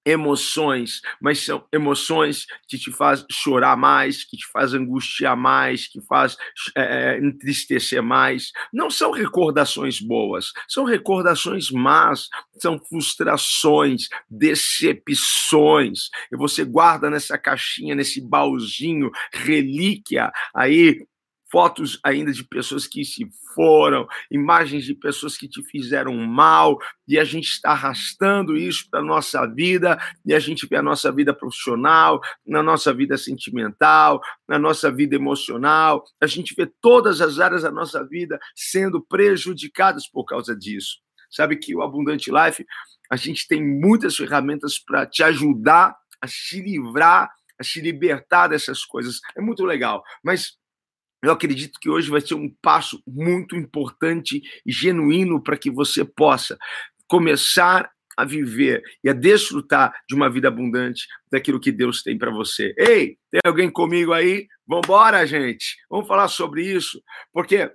emoções, 0.06 1.02
mas 1.22 1.44
são 1.44 1.64
emoções 1.72 2.46
que 2.68 2.78
te 2.78 2.92
faz 2.92 3.24
chorar 3.32 3.78
mais, 3.78 4.24
que 4.24 4.36
te 4.36 4.48
faz 4.52 4.74
angustiar 4.74 5.38
mais, 5.38 5.88
que 5.88 6.02
faz 6.02 6.36
é, 6.76 7.20
entristecer 7.20 8.02
mais. 8.02 8.52
Não 8.74 8.90
são 8.90 9.12
recordações 9.12 10.00
boas, 10.00 10.52
são 10.68 10.86
recordações 10.86 11.70
más, 11.70 12.28
são 12.60 12.80
frustrações, 12.80 14.08
decepções. 14.30 16.10
E 16.32 16.38
você 16.38 16.64
guarda 16.64 17.10
nessa 17.10 17.38
caixinha, 17.38 17.96
nesse 17.96 18.22
baúzinho, 18.22 19.12
relíquia 19.34 20.32
aí 20.56 21.06
fotos 21.52 22.00
ainda 22.04 22.32
de 22.32 22.44
pessoas 22.44 22.88
que 22.88 23.04
se 23.04 23.28
foram, 23.54 24.08
imagens 24.32 24.86
de 24.86 24.96
pessoas 24.96 25.38
que 25.38 25.48
te 25.48 25.62
fizeram 25.64 26.16
mal, 26.16 26.80
e 27.08 27.20
a 27.20 27.24
gente 27.24 27.50
está 27.50 27.72
arrastando 27.72 28.56
isso 28.56 28.90
para 28.90 29.02
a 29.02 29.04
nossa 29.04 29.46
vida, 29.46 30.00
e 30.26 30.34
a 30.34 30.40
gente 30.40 30.66
vê 30.66 30.78
a 30.78 30.82
nossa 30.82 31.12
vida 31.12 31.34
profissional, 31.34 32.22
na 32.48 32.64
nossa 32.64 32.94
vida 32.94 33.18
sentimental, 33.18 34.22
na 34.48 34.58
nossa 34.58 34.92
vida 34.92 35.16
emocional, 35.16 36.04
a 36.22 36.28
gente 36.28 36.56
vê 36.56 36.66
todas 36.82 37.20
as 37.22 37.40
áreas 37.40 37.64
da 37.64 37.72
nossa 37.72 38.04
vida 38.08 38.40
sendo 38.56 39.02
prejudicadas 39.02 40.08
por 40.08 40.24
causa 40.24 40.56
disso. 40.56 41.00
Sabe 41.30 41.58
que 41.58 41.76
o 41.76 41.82
Abundante 41.82 42.32
Life, 42.32 42.66
a 43.10 43.16
gente 43.16 43.48
tem 43.48 43.62
muitas 43.62 44.16
ferramentas 44.16 44.80
para 44.80 45.06
te 45.06 45.24
ajudar 45.24 45.96
a 46.22 46.28
se 46.28 46.62
livrar, 46.62 47.30
a 47.60 47.64
se 47.64 47.82
libertar 47.82 48.48
dessas 48.48 48.86
coisas. 48.86 49.20
É 49.36 49.42
muito 49.42 49.66
legal, 49.66 50.04
mas 50.24 50.58
eu 51.22 51.32
acredito 51.32 51.80
que 51.80 51.90
hoje 51.90 52.10
vai 52.10 52.22
ser 52.22 52.34
um 52.34 52.50
passo 52.62 53.02
muito 53.06 53.56
importante 53.56 54.42
e 54.66 54.72
genuíno 54.72 55.42
para 55.42 55.58
que 55.58 55.70
você 55.70 56.04
possa 56.04 56.58
começar 57.08 57.92
a 58.18 58.26
viver 58.26 58.84
e 59.04 59.10
a 59.10 59.14
desfrutar 59.14 59.94
de 60.08 60.16
uma 60.16 60.30
vida 60.30 60.48
abundante 60.48 61.08
daquilo 61.32 61.60
que 61.60 61.72
Deus 61.72 62.02
tem 62.04 62.18
para 62.18 62.32
você. 62.32 62.74
Ei, 62.78 63.18
tem 63.30 63.42
alguém 63.46 63.70
comigo 63.70 64.14
aí? 64.14 64.48
Vamos 64.68 64.86
embora, 64.86 65.26
gente. 65.26 65.78
Vamos 65.90 66.08
falar 66.08 66.28
sobre 66.28 66.66
isso, 66.66 67.02
porque 67.32 67.72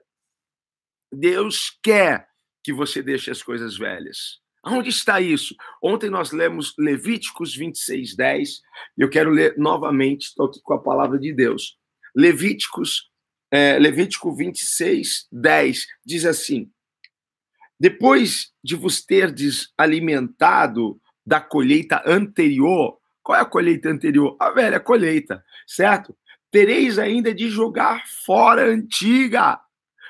Deus 1.13 1.79
quer 1.83 2.27
que 2.63 2.73
você 2.73 3.03
deixe 3.03 3.31
as 3.31 3.43
coisas 3.43 3.77
velhas. 3.77 4.41
Onde 4.65 4.89
está 4.89 5.21
isso? 5.21 5.55
Ontem 5.81 6.11
nós 6.11 6.33
lemos 6.33 6.75
Levíticos 6.77 7.55
26, 7.55 8.17
10, 8.17 8.51
e 8.99 9.03
eu 9.03 9.09
quero 9.09 9.31
ler 9.31 9.57
novamente, 9.57 10.27
estou 10.27 10.47
aqui 10.47 10.61
com 10.61 10.75
a 10.75 10.83
palavra 10.83 11.19
de 11.19 11.33
Deus. 11.33 11.79
Levíticos 12.15 13.09
é, 13.51 13.79
Levítico 13.79 14.35
26, 14.35 15.29
10, 15.31 15.87
diz 16.05 16.25
assim: 16.25 16.71
Depois 17.79 18.53
de 18.63 18.75
vos 18.75 19.05
terdes 19.05 19.73
alimentado 19.77 21.01
da 21.25 21.41
colheita 21.41 22.03
anterior, 22.07 22.99
qual 23.23 23.39
é 23.39 23.43
a 23.43 23.47
colheita 23.47 23.89
anterior? 23.89 24.37
A 24.41 24.51
velha 24.51 24.81
colheita, 24.81 25.45
certo? 25.67 26.17
Tereis 26.51 26.99
ainda 26.99 27.35
de 27.35 27.49
jogar 27.49 28.05
fora 28.25 28.63
a 28.63 28.69
antiga. 28.69 29.61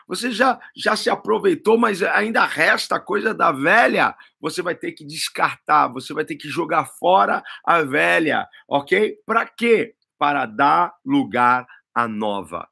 Você 0.07 0.31
já, 0.31 0.61
já 0.77 0.95
se 0.95 1.11
aproveitou, 1.11 1.77
mas 1.77 2.01
ainda 2.03 2.45
resta 2.45 3.01
coisa 3.01 3.35
da 3.35 3.51
velha. 3.51 4.15
Você 4.41 4.63
vai 4.63 4.75
ter 4.75 4.93
que 4.93 5.05
descartar, 5.05 5.89
você 5.89 6.15
vai 6.15 6.25
ter 6.25 6.37
que 6.37 6.49
jogar 6.49 6.85
fora 6.85 7.43
a 7.65 7.83
velha, 7.83 8.47
ok? 8.69 9.17
Para 9.27 9.47
quê? 9.47 9.95
Para 10.19 10.47
dar 10.47 10.95
lugar 11.05 11.67
à 11.93 12.07
nova 12.07 12.69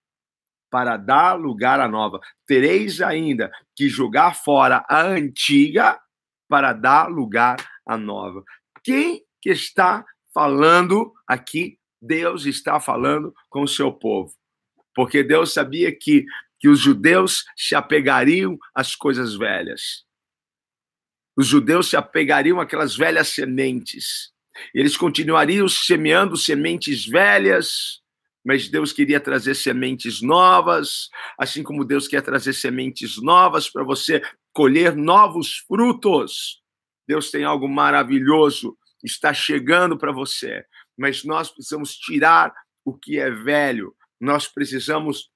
para 0.74 0.96
dar 0.96 1.34
lugar 1.34 1.78
à 1.78 1.86
nova. 1.86 2.18
Tereis 2.48 3.00
ainda 3.00 3.48
que 3.76 3.88
jogar 3.88 4.34
fora 4.34 4.84
a 4.88 5.02
antiga 5.02 5.96
para 6.48 6.72
dar 6.72 7.08
lugar 7.08 7.58
à 7.86 7.96
nova. 7.96 8.42
Quem 8.82 9.22
que 9.40 9.50
está 9.50 10.04
falando 10.34 11.12
aqui? 11.28 11.78
Deus 12.02 12.44
está 12.44 12.80
falando 12.80 13.32
com 13.48 13.62
o 13.62 13.68
seu 13.68 13.92
povo. 13.92 14.34
Porque 14.96 15.22
Deus 15.22 15.54
sabia 15.54 15.96
que, 15.96 16.24
que 16.58 16.68
os 16.68 16.80
judeus 16.80 17.44
se 17.56 17.76
apegariam 17.76 18.58
às 18.74 18.96
coisas 18.96 19.36
velhas. 19.36 20.04
Os 21.36 21.46
judeus 21.46 21.88
se 21.88 21.96
apegariam 21.96 22.60
àquelas 22.60 22.96
velhas 22.96 23.28
sementes. 23.28 24.32
Eles 24.74 24.96
continuariam 24.96 25.68
semeando 25.68 26.36
sementes 26.36 27.06
velhas, 27.06 28.02
mas 28.44 28.68
Deus 28.68 28.92
queria 28.92 29.18
trazer 29.18 29.54
sementes 29.54 30.20
novas, 30.20 31.08
assim 31.38 31.62
como 31.62 31.84
Deus 31.84 32.06
quer 32.06 32.20
trazer 32.20 32.52
sementes 32.52 33.20
novas 33.22 33.70
para 33.70 33.82
você 33.82 34.22
colher 34.52 34.94
novos 34.94 35.64
frutos. 35.66 36.62
Deus 37.08 37.30
tem 37.30 37.44
algo 37.44 37.68
maravilhoso, 37.68 38.76
está 39.02 39.32
chegando 39.32 39.96
para 39.96 40.12
você, 40.12 40.64
mas 40.96 41.24
nós 41.24 41.50
precisamos 41.50 41.96
tirar 41.96 42.52
o 42.84 42.96
que 42.96 43.18
é 43.18 43.30
velho, 43.30 43.94
nós 44.20 44.46
precisamos 44.46 45.30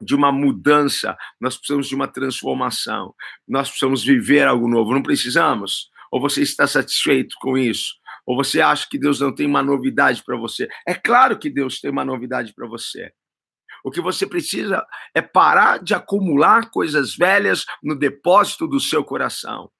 de 0.00 0.14
uma 0.14 0.30
mudança, 0.30 1.16
nós 1.40 1.56
precisamos 1.56 1.88
de 1.88 1.94
uma 1.94 2.08
transformação, 2.08 3.14
nós 3.46 3.68
precisamos 3.68 4.04
viver 4.04 4.46
algo 4.46 4.68
novo, 4.68 4.94
não 4.94 5.02
precisamos? 5.02 5.90
Ou 6.10 6.20
você 6.20 6.42
está 6.42 6.66
satisfeito 6.66 7.34
com 7.40 7.58
isso? 7.58 7.94
Ou 8.28 8.36
você 8.36 8.60
acha 8.60 8.86
que 8.86 8.98
Deus 8.98 9.20
não 9.20 9.34
tem 9.34 9.46
uma 9.46 9.62
novidade 9.62 10.22
para 10.22 10.36
você? 10.36 10.68
É 10.86 10.94
claro 10.94 11.38
que 11.38 11.48
Deus 11.48 11.80
tem 11.80 11.90
uma 11.90 12.04
novidade 12.04 12.52
para 12.52 12.68
você. 12.68 13.10
O 13.82 13.90
que 13.90 14.02
você 14.02 14.26
precisa 14.26 14.86
é 15.14 15.22
parar 15.22 15.82
de 15.82 15.94
acumular 15.94 16.70
coisas 16.70 17.16
velhas 17.16 17.64
no 17.82 17.98
depósito 17.98 18.68
do 18.68 18.78
seu 18.78 19.02
coração. 19.02 19.70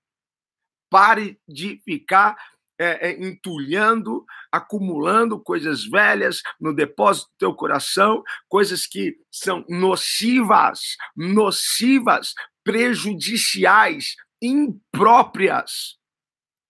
Pare 0.90 1.38
de 1.47 1.78
ficar 1.85 2.38
é, 2.81 3.11
é, 3.11 3.23
entulhando, 3.23 4.25
acumulando 4.50 5.38
coisas 5.38 5.85
velhas 5.85 6.40
no 6.59 6.75
depósito 6.75 7.26
do 7.26 7.38
teu 7.38 7.55
coração, 7.55 8.23
coisas 8.49 8.87
que 8.87 9.14
são 9.31 9.62
nocivas, 9.69 10.97
nocivas, 11.14 12.33
prejudiciais, 12.64 14.17
impróprias, 14.40 15.99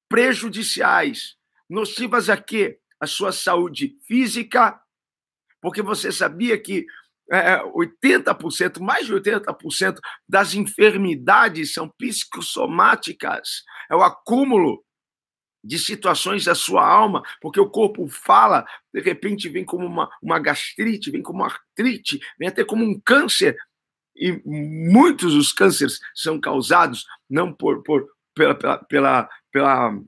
prejudiciais 0.08 1.37
nocivas 1.68 2.28
a 2.28 2.36
quê? 2.36 2.78
A 3.00 3.06
sua 3.06 3.32
saúde 3.32 3.96
física, 4.06 4.80
porque 5.60 5.82
você 5.82 6.10
sabia 6.10 6.58
que 6.58 6.86
é, 7.30 7.62
80%, 7.62 8.80
mais 8.80 9.06
de 9.06 9.12
80% 9.12 9.98
das 10.28 10.54
enfermidades 10.54 11.74
são 11.74 11.88
psicossomáticas, 11.88 13.64
é 13.90 13.94
o 13.94 14.02
acúmulo 14.02 14.82
de 15.62 15.78
situações 15.78 16.44
da 16.44 16.54
sua 16.54 16.86
alma, 16.86 17.22
porque 17.40 17.60
o 17.60 17.68
corpo 17.68 18.08
fala, 18.08 18.64
de 18.94 19.00
repente 19.00 19.48
vem 19.48 19.64
como 19.64 19.86
uma, 19.86 20.08
uma 20.22 20.38
gastrite, 20.38 21.10
vem 21.10 21.22
como 21.22 21.40
uma 21.40 21.46
artrite, 21.46 22.18
vem 22.38 22.48
até 22.48 22.64
como 22.64 22.84
um 22.84 22.98
câncer, 23.04 23.56
e 24.16 24.40
muitos 24.44 25.34
dos 25.34 25.52
cânceres 25.52 25.98
são 26.14 26.40
causados 26.40 27.04
não 27.28 27.52
por, 27.52 27.82
por 27.82 28.08
pela, 28.34 28.54
pela, 28.54 28.78
pela, 28.84 29.28
pela 29.52 30.00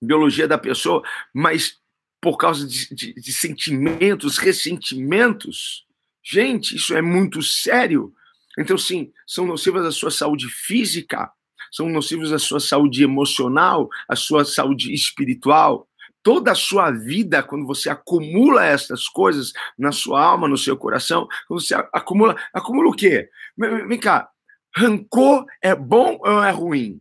biologia 0.00 0.48
da 0.48 0.58
pessoa, 0.58 1.02
mas 1.34 1.78
por 2.20 2.36
causa 2.36 2.66
de, 2.66 2.94
de, 2.94 3.14
de 3.14 3.32
sentimentos, 3.32 4.38
ressentimentos. 4.38 5.86
Gente, 6.22 6.76
isso 6.76 6.94
é 6.94 7.00
muito 7.00 7.42
sério. 7.42 8.12
Então, 8.58 8.76
sim, 8.76 9.12
são 9.26 9.46
nocivas 9.46 9.86
à 9.86 9.90
sua 9.90 10.10
saúde 10.10 10.48
física, 10.48 11.30
são 11.72 11.88
nocivos 11.88 12.32
à 12.32 12.38
sua 12.38 12.60
saúde 12.60 13.02
emocional, 13.02 13.88
à 14.08 14.16
sua 14.16 14.44
saúde 14.44 14.92
espiritual. 14.92 15.88
Toda 16.22 16.52
a 16.52 16.54
sua 16.54 16.90
vida, 16.90 17.42
quando 17.42 17.66
você 17.66 17.88
acumula 17.88 18.66
essas 18.66 19.08
coisas 19.08 19.52
na 19.78 19.92
sua 19.92 20.22
alma, 20.22 20.46
no 20.46 20.58
seu 20.58 20.76
coração, 20.76 21.26
quando 21.48 21.62
você 21.62 21.74
acumula, 21.74 22.36
acumula 22.52 22.90
o 22.90 22.94
quê? 22.94 23.30
Vem 23.56 23.98
cá, 23.98 24.28
rancor 24.76 25.46
é 25.62 25.74
bom 25.74 26.18
ou 26.20 26.42
é 26.42 26.50
ruim? 26.50 27.00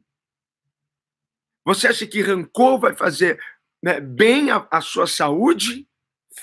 Você 1.70 1.88
acha 1.88 2.08
que 2.08 2.20
rancor 2.20 2.80
vai 2.80 2.96
fazer 2.96 3.40
né, 3.84 4.00
bem 4.00 4.48
à 4.50 4.82
sua 4.82 5.06
saúde 5.06 5.88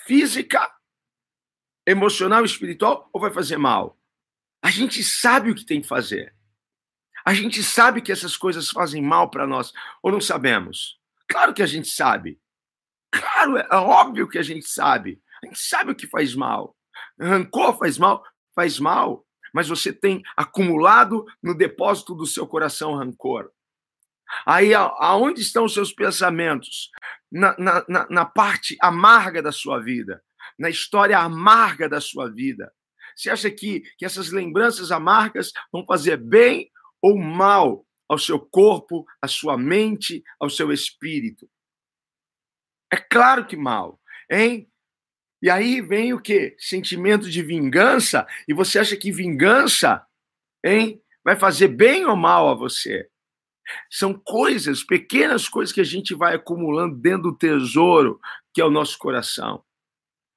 física, 0.06 0.72
emocional 1.84 2.42
e 2.42 2.46
espiritual 2.46 3.10
ou 3.12 3.20
vai 3.20 3.32
fazer 3.32 3.56
mal? 3.56 3.98
A 4.62 4.70
gente 4.70 5.02
sabe 5.02 5.50
o 5.50 5.54
que 5.56 5.66
tem 5.66 5.80
que 5.80 5.88
fazer. 5.88 6.32
A 7.24 7.34
gente 7.34 7.60
sabe 7.64 8.00
que 8.00 8.12
essas 8.12 8.36
coisas 8.36 8.70
fazem 8.70 9.02
mal 9.02 9.28
para 9.28 9.48
nós 9.48 9.72
ou 10.00 10.12
não 10.12 10.20
sabemos? 10.20 10.96
Claro 11.28 11.52
que 11.52 11.62
a 11.62 11.66
gente 11.66 11.88
sabe. 11.88 12.40
Claro, 13.10 13.56
é 13.56 13.74
óbvio 13.74 14.28
que 14.28 14.38
a 14.38 14.44
gente 14.44 14.68
sabe. 14.68 15.20
A 15.42 15.46
gente 15.46 15.58
sabe 15.58 15.90
o 15.90 15.96
que 15.96 16.06
faz 16.06 16.36
mal. 16.36 16.76
Rancor 17.20 17.76
faz 17.76 17.98
mal? 17.98 18.24
Faz 18.54 18.78
mal. 18.78 19.26
Mas 19.52 19.66
você 19.66 19.92
tem 19.92 20.22
acumulado 20.36 21.26
no 21.42 21.52
depósito 21.52 22.14
do 22.14 22.26
seu 22.26 22.46
coração 22.46 22.94
rancor. 22.94 23.50
Aí, 24.44 24.74
aonde 24.74 25.40
estão 25.40 25.64
os 25.64 25.74
seus 25.74 25.92
pensamentos? 25.92 26.90
Na, 27.30 27.56
na, 27.58 28.06
na 28.08 28.24
parte 28.24 28.76
amarga 28.80 29.42
da 29.42 29.52
sua 29.52 29.80
vida, 29.80 30.22
na 30.58 30.70
história 30.70 31.18
amarga 31.18 31.88
da 31.88 32.00
sua 32.00 32.30
vida. 32.30 32.72
Você 33.14 33.30
acha 33.30 33.50
que, 33.50 33.80
que 33.98 34.04
essas 34.04 34.30
lembranças 34.30 34.92
amargas 34.92 35.52
vão 35.72 35.84
fazer 35.84 36.16
bem 36.16 36.70
ou 37.02 37.18
mal 37.18 37.86
ao 38.08 38.18
seu 38.18 38.38
corpo, 38.38 39.04
à 39.20 39.26
sua 39.26 39.56
mente, 39.56 40.22
ao 40.38 40.48
seu 40.48 40.72
espírito. 40.72 41.48
É 42.92 42.96
claro 42.96 43.46
que 43.46 43.56
mal, 43.56 44.00
hein? 44.30 44.70
E 45.42 45.50
aí 45.50 45.80
vem 45.80 46.12
o 46.14 46.20
quê? 46.20 46.56
Sentimento 46.58 47.28
de 47.28 47.42
vingança, 47.42 48.26
e 48.48 48.54
você 48.54 48.78
acha 48.78 48.96
que 48.96 49.12
vingança, 49.12 50.04
hein, 50.64 51.02
vai 51.24 51.36
fazer 51.36 51.68
bem 51.68 52.06
ou 52.06 52.16
mal 52.16 52.48
a 52.48 52.54
você? 52.54 53.08
São 53.90 54.14
coisas, 54.14 54.84
pequenas 54.84 55.48
coisas 55.48 55.72
que 55.72 55.80
a 55.80 55.84
gente 55.84 56.14
vai 56.14 56.34
acumulando 56.34 56.96
dentro 56.96 57.30
do 57.30 57.36
tesouro, 57.36 58.20
que 58.54 58.60
é 58.60 58.64
o 58.64 58.70
nosso 58.70 58.98
coração. 58.98 59.62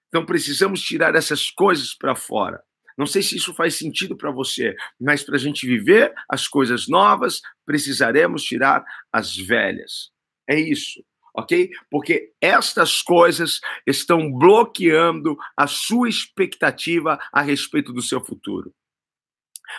Então 0.07 0.25
precisamos 0.25 0.81
tirar 0.81 1.15
essas 1.15 1.50
coisas 1.51 1.93
para 1.93 2.15
fora. 2.15 2.62
Não 2.98 3.05
sei 3.05 3.21
se 3.21 3.38
isso 3.38 3.53
faz 3.53 3.75
sentido 3.75 4.17
para 4.17 4.31
você, 4.31 4.75
mas 5.00 5.24
para 5.24 5.36
a 5.36 5.39
gente 5.39 5.65
viver 5.65 6.13
as 6.27 6.48
coisas 6.48 6.88
novas, 6.88 7.41
precisaremos 7.65 8.43
tirar 8.43 8.83
as 9.12 9.38
velhas. 9.38 10.12
É 10.50 10.59
isso 10.59 11.01
ok? 11.39 11.69
Porque 11.89 12.31
estas 12.41 13.01
coisas 13.01 13.59
estão 13.86 14.31
bloqueando 14.31 15.38
a 15.55 15.67
sua 15.67 16.09
expectativa 16.09 17.19
a 17.31 17.41
respeito 17.41 17.91
do 17.93 18.01
seu 18.01 18.24
futuro. 18.24 18.74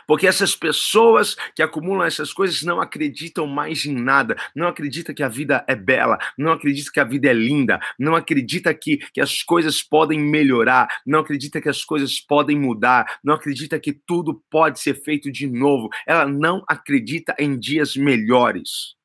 Porque 0.06 0.26
essas 0.26 0.54
pessoas 0.54 1.36
que 1.54 1.62
acumulam 1.62 2.04
essas 2.04 2.32
coisas 2.32 2.62
não 2.62 2.80
acreditam 2.80 3.46
mais 3.46 3.84
em 3.84 3.94
nada, 3.94 4.36
não 4.54 4.68
acreditam 4.68 5.14
que 5.14 5.22
a 5.22 5.28
vida 5.28 5.64
é 5.66 5.74
bela, 5.74 6.18
não 6.36 6.52
acreditam 6.52 6.92
que 6.92 7.00
a 7.00 7.04
vida 7.04 7.28
é 7.28 7.32
linda, 7.32 7.80
não 7.98 8.14
acreditam 8.14 8.72
que, 8.74 8.98
que 8.98 9.20
as 9.20 9.42
coisas 9.42 9.82
podem 9.82 10.18
melhorar, 10.18 10.88
não 11.06 11.20
acreditam 11.20 11.60
que 11.60 11.68
as 11.68 11.84
coisas 11.84 12.20
podem 12.20 12.58
mudar, 12.58 13.18
não 13.22 13.34
acredita 13.34 13.78
que 13.78 13.92
tudo 13.92 14.42
pode 14.50 14.80
ser 14.80 14.94
feito 15.02 15.30
de 15.30 15.46
novo. 15.46 15.88
Ela 16.06 16.26
não 16.26 16.64
acredita 16.68 17.34
em 17.38 17.58
dias 17.58 17.96
melhores. 17.96 18.96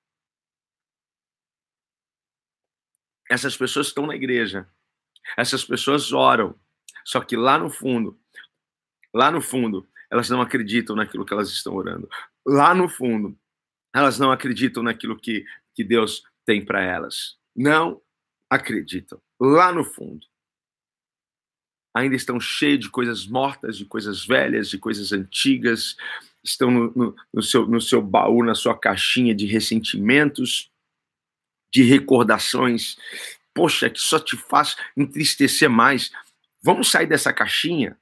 Essas 3.29 3.57
pessoas 3.57 3.87
estão 3.87 4.05
na 4.05 4.15
igreja. 4.15 4.67
Essas 5.37 5.65
pessoas 5.65 6.13
oram. 6.13 6.55
Só 7.03 7.21
que 7.21 7.35
lá 7.35 7.57
no 7.57 7.69
fundo, 7.69 8.19
lá 9.13 9.31
no 9.31 9.41
fundo, 9.41 9.87
elas 10.11 10.29
não 10.29 10.41
acreditam 10.41 10.95
naquilo 10.95 11.25
que 11.25 11.33
elas 11.33 11.49
estão 11.49 11.73
orando. 11.75 12.09
Lá 12.45 12.73
no 12.73 12.87
fundo, 12.87 13.37
elas 13.93 14.19
não 14.19 14.31
acreditam 14.31 14.83
naquilo 14.83 15.17
que, 15.17 15.45
que 15.73 15.83
Deus 15.83 16.23
tem 16.45 16.63
para 16.63 16.81
elas. 16.81 17.37
Não 17.55 18.01
acreditam. 18.49 19.21
Lá 19.39 19.71
no 19.71 19.83
fundo. 19.83 20.25
Ainda 21.95 22.15
estão 22.15 22.39
cheios 22.39 22.81
de 22.81 22.89
coisas 22.89 23.25
mortas, 23.25 23.77
de 23.77 23.85
coisas 23.85 24.25
velhas, 24.25 24.69
de 24.69 24.77
coisas 24.77 25.13
antigas. 25.13 25.95
Estão 26.43 26.69
no, 26.69 26.93
no, 26.95 27.15
no 27.33 27.41
seu, 27.41 27.65
no 27.65 27.79
seu 27.79 28.01
baú, 28.01 28.43
na 28.43 28.53
sua 28.53 28.77
caixinha 28.77 29.33
de 29.33 29.45
ressentimentos 29.45 30.69
de 31.75 31.83
recordações, 31.83 32.95
poxa, 33.53 33.89
que 33.89 33.99
só 33.99 34.17
te 34.17 34.37
faz 34.37 34.77
entristecer 34.95 35.69
mais. 35.69 36.09
Vamos 36.63 36.89
sair 36.89 37.05
dessa 37.05 37.33
caixinha? 37.33 37.99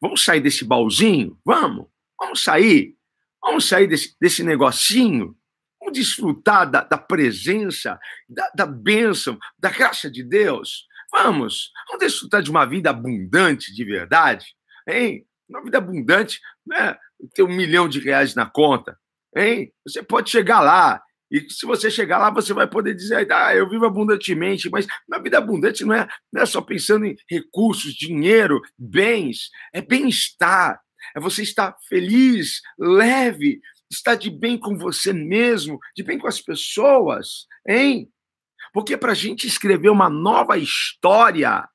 Vamos 0.00 0.24
sair 0.24 0.40
desse 0.40 0.64
baúzinho? 0.64 1.38
Vamos, 1.44 1.86
vamos 2.18 2.42
sair. 2.42 2.96
Vamos 3.42 3.68
sair 3.68 3.86
desse, 3.86 4.16
desse 4.20 4.42
negocinho. 4.42 5.36
Vamos 5.78 5.98
desfrutar 5.98 6.68
da, 6.70 6.82
da 6.82 6.98
presença, 6.98 7.98
da, 8.28 8.50
da 8.54 8.66
bênção, 8.66 9.38
da 9.58 9.70
graça 9.70 10.10
de 10.10 10.22
Deus. 10.22 10.86
Vamos, 11.12 11.70
vamos 11.86 12.04
desfrutar 12.04 12.42
de 12.42 12.50
uma 12.50 12.64
vida 12.64 12.90
abundante 12.90 13.72
de 13.72 13.84
verdade. 13.84 14.46
Hein? 14.88 15.26
Uma 15.48 15.62
vida 15.62 15.78
abundante 15.78 16.40
não 16.66 16.76
é 16.76 16.98
ter 17.34 17.42
um 17.42 17.54
milhão 17.54 17.88
de 17.88 18.00
reais 18.00 18.34
na 18.34 18.46
conta. 18.46 18.98
Hein? 19.34 19.72
Você 19.86 20.02
pode 20.02 20.30
chegar 20.30 20.60
lá 20.60 21.02
e 21.30 21.50
se 21.50 21.66
você 21.66 21.90
chegar 21.90 22.18
lá, 22.18 22.30
você 22.30 22.52
vai 22.52 22.68
poder 22.68 22.94
dizer, 22.94 23.30
ah, 23.32 23.54
eu 23.54 23.68
vivo 23.68 23.84
abundantemente, 23.84 24.70
mas 24.70 24.86
na 25.08 25.18
vida 25.18 25.38
abundante 25.38 25.84
não 25.84 25.94
é, 25.94 26.08
não 26.32 26.42
é 26.42 26.46
só 26.46 26.60
pensando 26.60 27.04
em 27.04 27.16
recursos, 27.28 27.94
dinheiro, 27.94 28.60
bens, 28.78 29.50
é 29.72 29.82
bem-estar, 29.82 30.80
é 31.14 31.20
você 31.20 31.42
estar 31.42 31.76
feliz, 31.88 32.60
leve, 32.78 33.60
estar 33.90 34.14
de 34.14 34.30
bem 34.30 34.56
com 34.56 34.76
você 34.76 35.12
mesmo, 35.12 35.78
de 35.96 36.02
bem 36.02 36.18
com 36.18 36.28
as 36.28 36.40
pessoas, 36.40 37.46
hein? 37.68 38.08
Porque 38.72 38.96
para 38.96 39.12
a 39.12 39.14
gente 39.14 39.46
escrever 39.46 39.88
uma 39.88 40.08
nova 40.08 40.56
história, 40.58 41.68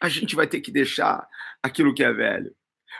a 0.00 0.08
gente 0.08 0.34
vai 0.34 0.46
ter 0.46 0.60
que 0.60 0.72
deixar 0.72 1.26
aquilo 1.62 1.94
que 1.94 2.02
é 2.02 2.12
velho 2.12 2.54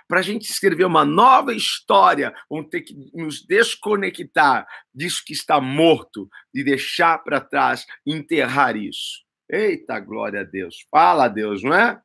para 0.08 0.20
a 0.20 0.22
gente 0.22 0.50
escrever 0.50 0.84
uma 0.84 1.04
nova 1.04 1.54
história, 1.54 2.34
vamos 2.50 2.68
ter 2.70 2.82
que 2.82 2.94
nos 3.14 3.44
desconectar 3.44 4.66
disso 4.94 5.22
que 5.24 5.32
está 5.32 5.60
morto 5.60 6.28
e 6.54 6.62
deixar 6.62 7.18
para 7.18 7.40
trás, 7.40 7.86
enterrar 8.06 8.76
isso. 8.76 9.22
Eita, 9.50 9.98
glória 10.00 10.40
a 10.40 10.44
Deus. 10.44 10.86
Fala 10.90 11.28
Deus, 11.28 11.62
não 11.62 11.74
é? 11.74 12.00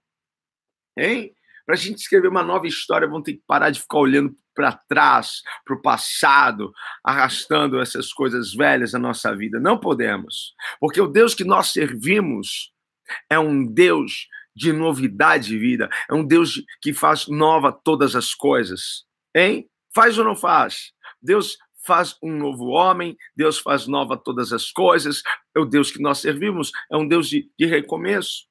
Hein? 0.98 1.34
Para 1.66 1.76
a 1.76 1.78
gente 1.78 1.98
escrever 1.98 2.30
uma 2.30 2.44
nova 2.44 2.66
história, 2.66 3.08
vamos 3.08 3.24
ter 3.24 3.34
que 3.34 3.44
parar 3.46 3.70
de 3.70 3.80
ficar 3.80 4.00
olhando 4.00 4.36
para 4.56 4.72
trás, 4.72 5.42
para 5.64 5.76
o 5.76 5.82
passado, 5.82 6.74
arrastando 7.04 7.80
essas 7.80 8.12
coisas 8.12 8.54
velhas 8.54 8.94
na 8.94 9.00
nossa 9.00 9.36
vida. 9.36 9.60
Não 9.60 9.80
podemos. 9.80 10.56
Porque 10.80 11.00
o 11.00 11.08
Deus 11.08 11.36
que 11.36 11.44
nós 11.44 11.72
servimos 11.72 12.74
é 13.30 13.38
um 13.38 13.66
Deus 13.66 14.28
de 14.58 14.74
novidade 14.74 15.50
de 15.50 15.58
vida. 15.58 15.88
É 16.10 16.16
um 16.16 16.26
Deus 16.26 16.64
que 16.82 16.92
faz 16.92 17.28
nova 17.28 17.72
todas 17.72 18.16
as 18.16 18.34
coisas. 18.34 19.06
Hein? 19.36 19.70
Faz 19.94 20.18
ou 20.18 20.26
não 20.26 20.36
faz? 20.36 20.92
Deus 21.22 21.58
faz 21.86 22.18
um 22.24 22.36
novo 22.36 22.66
homem, 22.66 23.16
Deus 23.36 23.60
faz 23.60 23.86
nova 23.86 24.18
todas 24.18 24.52
as 24.52 24.72
coisas. 24.72 25.22
É 25.56 25.60
o 25.60 25.66
Deus 25.66 25.92
que 25.92 26.02
nós 26.02 26.18
servimos, 26.18 26.72
é 26.92 26.98
um 26.98 27.08
Deus 27.08 27.30
de, 27.30 27.50
de 27.58 27.68
recomeço. 27.68 28.48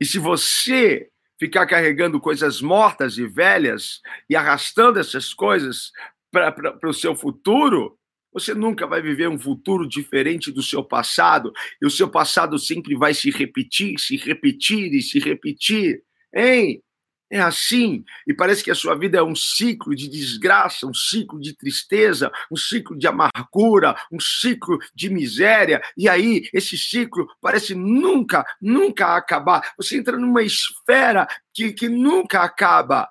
E 0.00 0.06
se 0.06 0.20
você 0.20 1.08
ficar 1.40 1.66
carregando 1.66 2.20
coisas 2.20 2.62
mortas 2.62 3.18
e 3.18 3.26
velhas 3.26 4.00
e 4.30 4.36
arrastando 4.36 5.00
essas 5.00 5.34
coisas 5.34 5.90
para 6.30 6.88
o 6.88 6.94
seu 6.94 7.16
futuro, 7.16 7.98
você 8.34 8.52
nunca 8.52 8.86
vai 8.86 9.00
viver 9.00 9.28
um 9.28 9.38
futuro 9.38 9.88
diferente 9.88 10.50
do 10.50 10.62
seu 10.62 10.82
passado, 10.82 11.52
e 11.80 11.86
o 11.86 11.90
seu 11.90 12.08
passado 12.08 12.58
sempre 12.58 12.96
vai 12.96 13.14
se 13.14 13.30
repetir, 13.30 13.98
se 13.98 14.16
repetir 14.16 14.92
e 14.92 15.00
se 15.00 15.20
repetir. 15.20 16.02
Hein? 16.34 16.82
É 17.30 17.40
assim, 17.40 18.04
e 18.28 18.34
parece 18.34 18.62
que 18.62 18.70
a 18.70 18.74
sua 18.74 18.94
vida 18.94 19.18
é 19.18 19.22
um 19.22 19.34
ciclo 19.34 19.94
de 19.94 20.08
desgraça, 20.08 20.86
um 20.86 20.94
ciclo 20.94 21.40
de 21.40 21.56
tristeza, 21.56 22.30
um 22.50 22.56
ciclo 22.56 22.96
de 22.96 23.06
amargura, 23.06 23.96
um 24.12 24.20
ciclo 24.20 24.78
de 24.94 25.08
miséria, 25.08 25.82
e 25.96 26.08
aí 26.08 26.48
esse 26.52 26.76
ciclo 26.76 27.26
parece 27.40 27.74
nunca, 27.74 28.44
nunca 28.60 29.16
acabar. 29.16 29.72
Você 29.76 29.96
entra 29.96 30.18
numa 30.18 30.42
esfera 30.42 31.26
que, 31.52 31.72
que 31.72 31.88
nunca 31.88 32.42
acaba. 32.42 33.08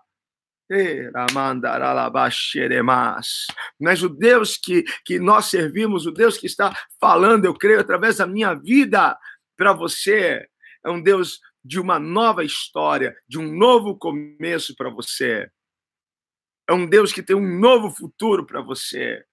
Mas 3.79 4.03
o 4.03 4.09
Deus 4.09 4.57
que, 4.57 4.83
que 5.05 5.19
nós 5.19 5.45
servimos, 5.45 6.05
o 6.05 6.11
Deus 6.11 6.37
que 6.37 6.45
está 6.45 6.75
falando, 6.99 7.45
eu 7.45 7.53
creio, 7.53 7.79
através 7.79 8.17
da 8.17 8.27
minha 8.27 8.53
vida 8.53 9.17
para 9.55 9.73
você, 9.73 10.47
é 10.83 10.89
um 10.89 11.01
Deus 11.01 11.39
de 11.63 11.79
uma 11.79 11.99
nova 11.99 12.43
história, 12.43 13.15
de 13.27 13.39
um 13.39 13.51
novo 13.55 13.97
começo 13.97 14.75
para 14.75 14.89
você. 14.89 15.49
É 16.67 16.73
um 16.73 16.87
Deus 16.87 17.11
que 17.13 17.23
tem 17.23 17.35
um 17.35 17.59
novo 17.59 17.89
futuro 17.89 18.45
para 18.45 18.61
você. 18.61 19.23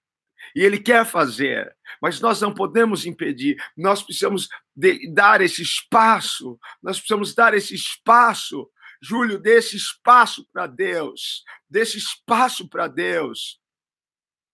E 0.55 0.63
Ele 0.63 0.79
quer 0.79 1.05
fazer, 1.05 1.73
mas 2.01 2.19
nós 2.19 2.41
não 2.41 2.53
podemos 2.53 3.05
impedir. 3.05 3.57
Nós 3.77 4.01
precisamos 4.01 4.49
de, 4.75 5.11
dar 5.13 5.39
esse 5.41 5.61
espaço, 5.61 6.59
nós 6.81 6.97
precisamos 6.97 7.35
dar 7.35 7.53
esse 7.53 7.75
espaço 7.75 8.67
Júlio, 9.01 9.39
desse 9.39 9.75
espaço 9.75 10.47
para 10.53 10.67
Deus, 10.67 11.43
desse 11.69 11.97
espaço 11.97 12.69
para 12.69 12.87
Deus, 12.87 13.59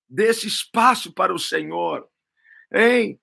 desse 0.10 0.47
espaço 0.47 1.12
para 1.12 1.33
o 1.33 1.39
Senhor, 1.39 2.07
hein? 2.73 3.19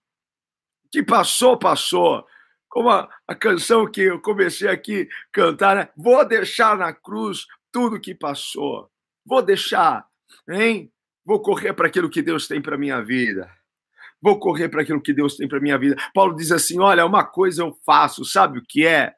Que 0.92 1.02
passou, 1.02 1.58
passou. 1.58 2.26
Como 2.68 2.90
a, 2.90 3.08
a 3.26 3.34
canção 3.34 3.90
que 3.90 4.02
eu 4.02 4.20
comecei 4.20 4.68
aqui 4.68 5.02
a 5.02 5.32
cantar, 5.32 5.76
né? 5.76 5.88
Vou 5.96 6.26
deixar 6.26 6.76
na 6.76 6.92
cruz 6.92 7.46
tudo 7.72 8.00
que 8.00 8.14
passou. 8.14 8.90
Vou 9.24 9.40
deixar, 9.40 10.06
hein? 10.48 10.92
Vou 11.24 11.40
correr 11.40 11.72
para 11.72 11.86
aquilo 11.86 12.10
que 12.10 12.20
Deus 12.20 12.46
tem 12.46 12.60
para 12.60 12.76
minha 12.76 13.00
vida. 13.00 13.50
Vou 14.20 14.38
correr 14.38 14.68
para 14.68 14.82
aquilo 14.82 15.00
que 15.00 15.12
Deus 15.12 15.36
tem 15.36 15.48
para 15.48 15.60
minha 15.60 15.78
vida. 15.78 15.96
Paulo 16.12 16.36
diz 16.36 16.52
assim: 16.52 16.78
Olha, 16.80 17.06
uma 17.06 17.24
coisa 17.24 17.62
eu 17.62 17.78
faço, 17.84 18.24
sabe 18.24 18.58
o 18.58 18.64
que 18.66 18.86
é? 18.86 19.14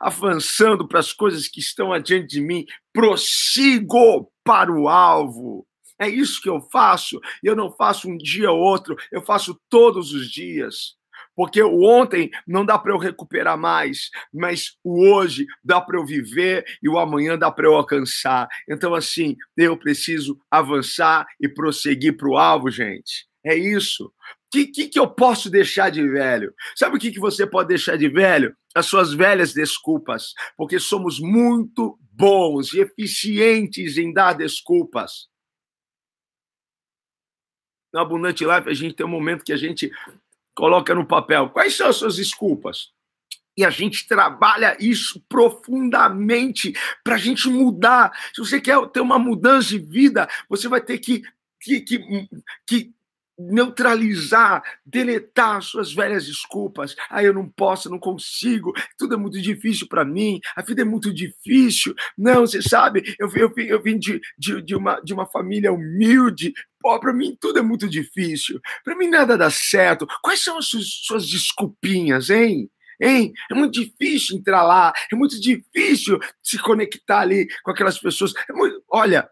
Avançando 0.00 0.86
para 0.86 1.00
as 1.00 1.12
coisas 1.12 1.48
que 1.48 1.60
estão 1.60 1.92
adiante 1.92 2.28
de 2.28 2.40
mim, 2.40 2.64
prossigo 2.92 4.30
para 4.44 4.72
o 4.72 4.88
alvo. 4.88 5.66
É 5.98 6.08
isso 6.08 6.40
que 6.40 6.48
eu 6.48 6.60
faço. 6.72 7.20
Eu 7.42 7.54
não 7.54 7.70
faço 7.70 8.08
um 8.08 8.16
dia 8.16 8.50
ou 8.50 8.58
outro, 8.58 8.96
eu 9.10 9.22
faço 9.22 9.58
todos 9.68 10.12
os 10.12 10.30
dias. 10.30 10.96
Porque 11.34 11.62
o 11.62 11.82
ontem 11.82 12.30
não 12.46 12.64
dá 12.64 12.78
para 12.78 12.92
eu 12.92 12.98
recuperar 12.98 13.56
mais, 13.56 14.10
mas 14.32 14.76
o 14.84 15.08
hoje 15.08 15.46
dá 15.64 15.80
para 15.80 15.98
eu 15.98 16.04
viver 16.04 16.64
e 16.82 16.88
o 16.88 16.98
amanhã 16.98 17.38
dá 17.38 17.50
para 17.50 17.66
eu 17.66 17.74
alcançar. 17.74 18.48
Então, 18.68 18.94
assim, 18.94 19.36
eu 19.56 19.76
preciso 19.76 20.38
avançar 20.50 21.26
e 21.40 21.48
prosseguir 21.48 22.16
para 22.16 22.28
o 22.28 22.36
alvo, 22.36 22.70
gente. 22.70 23.26
É 23.44 23.56
isso. 23.56 24.06
O 24.06 24.10
que, 24.52 24.66
que, 24.66 24.88
que, 24.88 24.98
eu 24.98 25.08
posso 25.08 25.48
deixar 25.48 25.90
de 25.90 26.06
velho? 26.06 26.52
Sabe 26.76 26.96
o 26.96 27.00
que, 27.00 27.10
que 27.10 27.18
você 27.18 27.46
pode 27.46 27.68
deixar 27.68 27.96
de 27.96 28.08
velho? 28.08 28.54
As 28.74 28.86
suas 28.86 29.12
velhas 29.12 29.52
desculpas. 29.52 30.34
Porque 30.56 30.78
somos 30.78 31.18
muito 31.18 31.98
bons 32.12 32.72
e 32.72 32.80
eficientes 32.80 33.96
em 33.96 34.12
dar 34.12 34.34
desculpas. 34.34 35.28
No 37.92 38.00
Abundante 38.00 38.44
Life, 38.44 38.68
a 38.68 38.74
gente 38.74 38.94
tem 38.94 39.04
um 39.04 39.10
momento 39.10 39.44
que 39.44 39.52
a 39.52 39.56
gente 39.56 39.90
coloca 40.54 40.94
no 40.94 41.06
papel 41.06 41.50
quais 41.50 41.76
são 41.76 41.88
as 41.88 41.96
suas 41.96 42.16
desculpas. 42.16 42.90
E 43.56 43.64
a 43.64 43.70
gente 43.70 44.06
trabalha 44.06 44.76
isso 44.80 45.22
profundamente 45.28 46.72
para 47.04 47.16
a 47.16 47.18
gente 47.18 47.48
mudar. 47.48 48.10
Se 48.34 48.40
você 48.40 48.60
quer 48.60 48.78
ter 48.88 49.00
uma 49.00 49.18
mudança 49.18 49.68
de 49.68 49.78
vida, 49.78 50.26
você 50.48 50.68
vai 50.68 50.80
ter 50.80 50.98
que, 50.98 51.22
que, 51.60 51.80
que, 51.80 52.28
que 52.66 52.94
neutralizar, 53.50 54.62
deletar 54.84 55.62
suas 55.62 55.92
velhas 55.92 56.26
desculpas. 56.26 56.94
Ah, 57.10 57.22
eu 57.22 57.32
não 57.32 57.48
posso, 57.48 57.90
não 57.90 57.98
consigo, 57.98 58.72
tudo 58.98 59.14
é 59.14 59.16
muito 59.16 59.40
difícil 59.40 59.86
para 59.88 60.04
mim, 60.04 60.40
a 60.56 60.62
vida 60.62 60.82
é 60.82 60.84
muito 60.84 61.12
difícil. 61.12 61.94
Não, 62.16 62.42
você 62.42 62.62
sabe, 62.62 63.14
eu, 63.18 63.30
eu, 63.34 63.52
eu 63.56 63.82
vim 63.82 63.98
de, 63.98 64.20
de, 64.38 64.62
de, 64.62 64.74
uma, 64.74 65.00
de 65.00 65.12
uma 65.12 65.26
família 65.26 65.72
humilde. 65.72 66.52
Pô, 66.80 66.98
para 66.98 67.12
mim 67.12 67.36
tudo 67.40 67.58
é 67.58 67.62
muito 67.62 67.88
difícil. 67.88 68.60
Para 68.84 68.96
mim 68.96 69.08
nada 69.08 69.36
dá 69.36 69.50
certo. 69.50 70.06
Quais 70.22 70.42
são 70.42 70.58
as 70.58 70.66
suas, 70.66 70.86
suas 70.86 71.26
desculpinhas, 71.28 72.30
hein? 72.30 72.68
Hein? 73.00 73.32
É 73.50 73.54
muito 73.54 73.80
difícil 73.80 74.36
entrar 74.36 74.62
lá, 74.62 74.92
é 75.12 75.16
muito 75.16 75.40
difícil 75.40 76.20
se 76.40 76.56
conectar 76.58 77.20
ali 77.20 77.48
com 77.64 77.72
aquelas 77.72 77.98
pessoas. 77.98 78.32
É 78.48 78.52
muito... 78.52 78.82
Olha, 78.88 79.28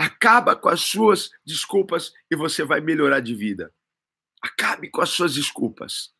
acaba 0.00 0.56
com 0.56 0.70
as 0.70 0.80
suas 0.80 1.30
desculpas 1.44 2.10
e 2.30 2.34
você 2.34 2.64
vai 2.64 2.80
melhorar 2.80 3.20
de 3.20 3.34
vida. 3.34 3.74
Acabe 4.40 4.88
com 4.88 5.02
as 5.02 5.10
suas 5.10 5.34
desculpas. 5.34 6.14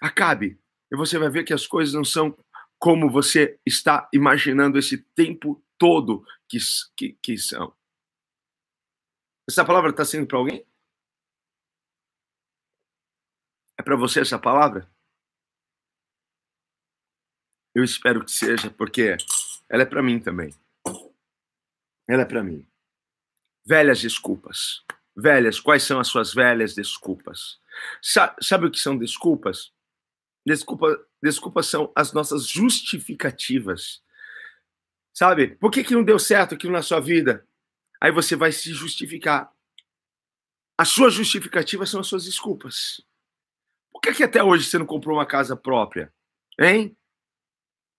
Acabe. 0.00 0.56
E 0.92 0.96
você 0.96 1.18
vai 1.18 1.28
ver 1.28 1.42
que 1.42 1.52
as 1.52 1.66
coisas 1.66 1.92
não 1.92 2.04
são 2.04 2.36
como 2.78 3.10
você 3.10 3.58
está 3.66 4.08
imaginando 4.12 4.78
esse 4.78 4.98
tempo 5.16 5.60
todo 5.76 6.24
que, 6.48 6.58
que, 6.96 7.14
que 7.14 7.36
são. 7.36 7.76
Essa 9.48 9.64
palavra 9.64 9.90
está 9.90 10.04
sendo 10.04 10.28
para 10.28 10.38
alguém? 10.38 10.64
É 13.76 13.82
para 13.82 13.96
você 13.96 14.20
essa 14.20 14.38
palavra? 14.38 14.88
Eu 17.74 17.82
espero 17.82 18.24
que 18.24 18.30
seja, 18.30 18.70
porque 18.70 19.16
ela 19.68 19.82
é 19.82 19.86
para 19.86 20.04
mim 20.04 20.20
também. 20.20 20.54
Ela 22.08 22.22
é 22.22 22.24
para 22.24 22.44
mim. 22.44 22.64
Velhas 23.66 24.00
desculpas. 24.00 24.82
Velhas, 25.16 25.60
quais 25.60 25.82
são 25.82 25.98
as 25.98 26.08
suas 26.08 26.34
velhas 26.34 26.74
desculpas? 26.74 27.58
Sa 28.02 28.34
sabe 28.40 28.66
o 28.66 28.70
que 28.70 28.78
são 28.78 28.98
desculpas? 28.98 29.72
Desculpa, 30.46 30.98
desculpas 31.22 31.66
são 31.66 31.90
as 31.96 32.12
nossas 32.12 32.46
justificativas. 32.46 34.02
Sabe? 35.14 35.56
Por 35.56 35.70
que, 35.70 35.84
que 35.84 35.94
não 35.94 36.04
deu 36.04 36.18
certo 36.18 36.54
aquilo 36.54 36.72
na 36.72 36.82
sua 36.82 37.00
vida? 37.00 37.46
Aí 38.00 38.10
você 38.10 38.36
vai 38.36 38.52
se 38.52 38.72
justificar. 38.74 39.50
As 40.76 40.88
suas 40.88 41.14
justificativas 41.14 41.88
são 41.88 42.00
as 42.00 42.06
suas 42.06 42.24
desculpas. 42.24 43.00
Por 43.92 44.00
que, 44.00 44.12
que 44.12 44.24
até 44.24 44.42
hoje 44.42 44.68
você 44.68 44.76
não 44.76 44.84
comprou 44.84 45.16
uma 45.16 45.24
casa 45.24 45.56
própria? 45.56 46.12
Hein? 46.58 46.94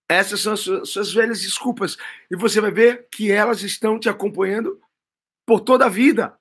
Essas 0.08 0.42
são 0.42 0.54
as 0.54 0.60
suas, 0.60 0.90
suas 0.90 1.14
velhas 1.14 1.42
desculpas. 1.42 1.98
E 2.30 2.36
você 2.36 2.62
vai 2.62 2.70
ver 2.70 3.08
que 3.10 3.32
elas 3.32 3.64
estão 3.64 3.98
te 3.98 4.10
acompanhando 4.10 4.80
por 5.46 5.62
toda 5.62 5.86
a 5.86 5.90
vida. 5.90 6.40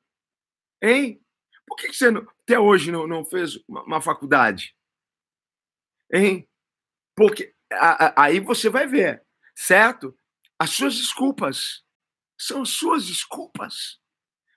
Hein? 0.82 1.20
Por 1.66 1.76
que, 1.76 1.92
você 1.92 2.10
não, 2.10 2.26
até 2.42 2.58
hoje 2.58 2.90
não, 2.90 3.06
não 3.06 3.24
fez 3.24 3.56
uma, 3.68 3.82
uma 3.84 4.00
faculdade? 4.00 4.76
Hein? 6.12 6.48
Porque 7.16 7.54
a, 7.72 8.06
a, 8.06 8.24
aí 8.24 8.40
você 8.40 8.68
vai 8.68 8.86
ver, 8.86 9.24
certo? 9.54 10.16
As 10.58 10.70
suas 10.70 10.96
desculpas 10.96 11.82
são 12.38 12.62
as 12.62 12.70
suas 12.70 13.06
desculpas. 13.06 13.98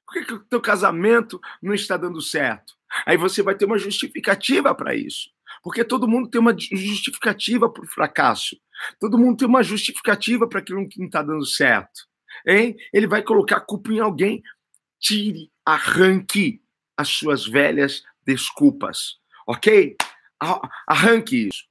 Por 0.05 0.13
que, 0.13 0.25
que 0.25 0.33
o 0.33 0.45
teu 0.45 0.61
casamento 0.61 1.39
não 1.61 1.73
está 1.73 1.97
dando 1.97 2.21
certo? 2.21 2.73
Aí 3.05 3.17
você 3.17 3.41
vai 3.41 3.55
ter 3.55 3.65
uma 3.65 3.77
justificativa 3.77 4.73
para 4.73 4.95
isso. 4.95 5.29
Porque 5.61 5.83
todo 5.83 6.07
mundo 6.07 6.29
tem 6.29 6.39
uma 6.39 6.57
justificativa 6.57 7.69
para 7.71 7.83
o 7.83 7.87
fracasso. 7.87 8.55
Todo 8.99 9.17
mundo 9.17 9.37
tem 9.37 9.47
uma 9.47 9.63
justificativa 9.63 10.47
para 10.47 10.59
aquilo 10.59 10.87
que 10.87 10.99
não 10.99 11.07
está 11.07 11.21
dando 11.21 11.45
certo. 11.45 12.07
Hein? 12.45 12.75
Ele 12.93 13.07
vai 13.07 13.21
colocar 13.21 13.57
a 13.57 13.61
culpa 13.61 13.91
em 13.91 13.99
alguém. 13.99 14.41
Tire, 14.99 15.51
arranque 15.65 16.61
as 16.95 17.09
suas 17.09 17.45
velhas 17.45 18.03
desculpas. 18.25 19.17
Ok? 19.47 19.95
Arranque 20.87 21.47
isso. 21.47 21.65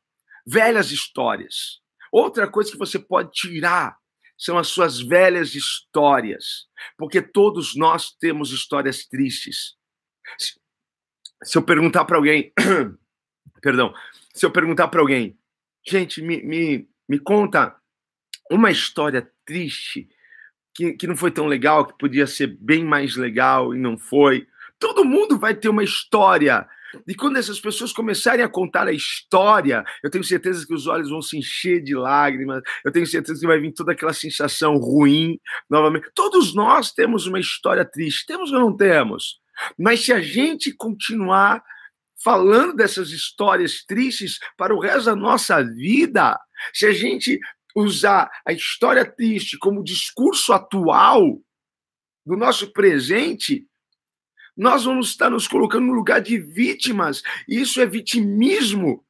Velhas 0.46 0.90
histórias. 0.90 1.80
Outra 2.12 2.48
coisa 2.48 2.70
que 2.70 2.78
você 2.78 2.98
pode 2.98 3.32
tirar 3.32 3.98
são 4.38 4.58
as 4.58 4.68
suas 4.68 5.00
velhas 5.00 5.54
histórias. 5.54 6.66
Porque 6.96 7.20
todos 7.20 7.74
nós 7.74 8.12
temos 8.12 8.52
histórias 8.52 9.06
tristes. 9.06 9.74
Se 11.42 11.58
eu 11.58 11.62
perguntar 11.62 12.04
para 12.04 12.16
alguém, 12.16 12.52
perdão, 13.60 13.92
se 14.34 14.44
eu 14.44 14.50
perguntar 14.50 14.88
para 14.88 15.00
alguém, 15.00 15.38
gente, 15.86 16.22
me, 16.22 16.42
me, 16.42 16.88
me 17.08 17.18
conta 17.18 17.76
uma 18.50 18.70
história 18.70 19.30
triste 19.44 20.08
que, 20.76 20.92
que 20.92 21.06
não 21.06 21.16
foi 21.16 21.30
tão 21.30 21.46
legal, 21.46 21.86
que 21.86 21.96
podia 21.98 22.26
ser 22.26 22.56
bem 22.60 22.84
mais 22.84 23.16
legal 23.16 23.74
e 23.74 23.78
não 23.78 23.96
foi. 23.96 24.46
Todo 24.78 25.04
mundo 25.04 25.38
vai 25.38 25.54
ter 25.54 25.68
uma 25.68 25.82
história. 25.82 26.66
E 27.06 27.14
quando 27.14 27.38
essas 27.38 27.58
pessoas 27.58 27.92
começarem 27.92 28.44
a 28.44 28.48
contar 28.48 28.86
a 28.86 28.92
história, 28.92 29.84
eu 30.04 30.10
tenho 30.10 30.22
certeza 30.22 30.66
que 30.66 30.74
os 30.74 30.86
olhos 30.86 31.10
vão 31.10 31.22
se 31.22 31.36
encher 31.38 31.82
de 31.82 31.94
lágrimas, 31.94 32.62
eu 32.84 32.92
tenho 32.92 33.06
certeza 33.06 33.40
que 33.40 33.46
vai 33.46 33.58
vir 33.58 33.72
toda 33.72 33.92
aquela 33.92 34.12
sensação 34.12 34.76
ruim 34.76 35.38
novamente. 35.68 36.10
Todos 36.14 36.54
nós 36.54 36.92
temos 36.92 37.26
uma 37.26 37.40
história 37.40 37.84
triste, 37.84 38.26
temos 38.26 38.52
ou 38.52 38.60
não 38.60 38.76
temos? 38.76 39.40
Mas 39.78 40.04
se 40.04 40.12
a 40.12 40.20
gente 40.20 40.72
continuar 40.72 41.62
falando 42.22 42.74
dessas 42.74 43.10
histórias 43.10 43.84
tristes 43.84 44.38
para 44.56 44.74
o 44.74 44.80
resto 44.80 45.06
da 45.06 45.16
nossa 45.16 45.62
vida, 45.62 46.38
se 46.72 46.86
a 46.86 46.92
gente 46.92 47.38
usar 47.76 48.30
a 48.46 48.52
história 48.52 49.04
triste 49.04 49.58
como 49.58 49.84
discurso 49.84 50.52
atual 50.52 51.38
do 52.24 52.36
nosso 52.36 52.72
presente, 52.72 53.66
nós 54.56 54.84
vamos 54.84 55.10
estar 55.10 55.28
nos 55.28 55.46
colocando 55.46 55.86
no 55.86 55.92
lugar 55.92 56.20
de 56.20 56.38
vítimas. 56.38 57.22
Isso 57.46 57.80
é 57.80 57.86
vitimismo. 57.86 59.04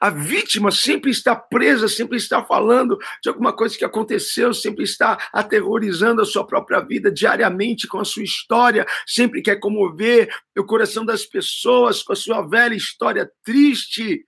A 0.00 0.10
vítima 0.10 0.70
sempre 0.70 1.10
está 1.10 1.34
presa, 1.36 1.88
sempre 1.88 2.16
está 2.16 2.44
falando 2.44 2.98
de 3.22 3.28
alguma 3.28 3.52
coisa 3.52 3.76
que 3.76 3.84
aconteceu, 3.84 4.52
sempre 4.54 4.84
está 4.84 5.28
aterrorizando 5.32 6.22
a 6.22 6.24
sua 6.24 6.46
própria 6.46 6.80
vida 6.80 7.10
diariamente 7.10 7.86
com 7.86 7.98
a 7.98 8.04
sua 8.04 8.24
história, 8.24 8.86
sempre 9.06 9.42
quer 9.42 9.56
comover 9.56 10.32
o 10.56 10.64
coração 10.64 11.04
das 11.04 11.24
pessoas 11.24 12.02
com 12.02 12.12
a 12.12 12.16
sua 12.16 12.42
velha 12.42 12.74
história 12.74 13.30
triste. 13.44 14.24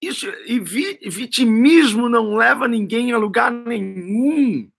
Isso, 0.00 0.26
e 0.46 0.58
vitimismo 0.58 2.08
não 2.08 2.36
leva 2.36 2.68
ninguém 2.68 3.12
a 3.12 3.18
lugar 3.18 3.50
nenhum. 3.50 4.70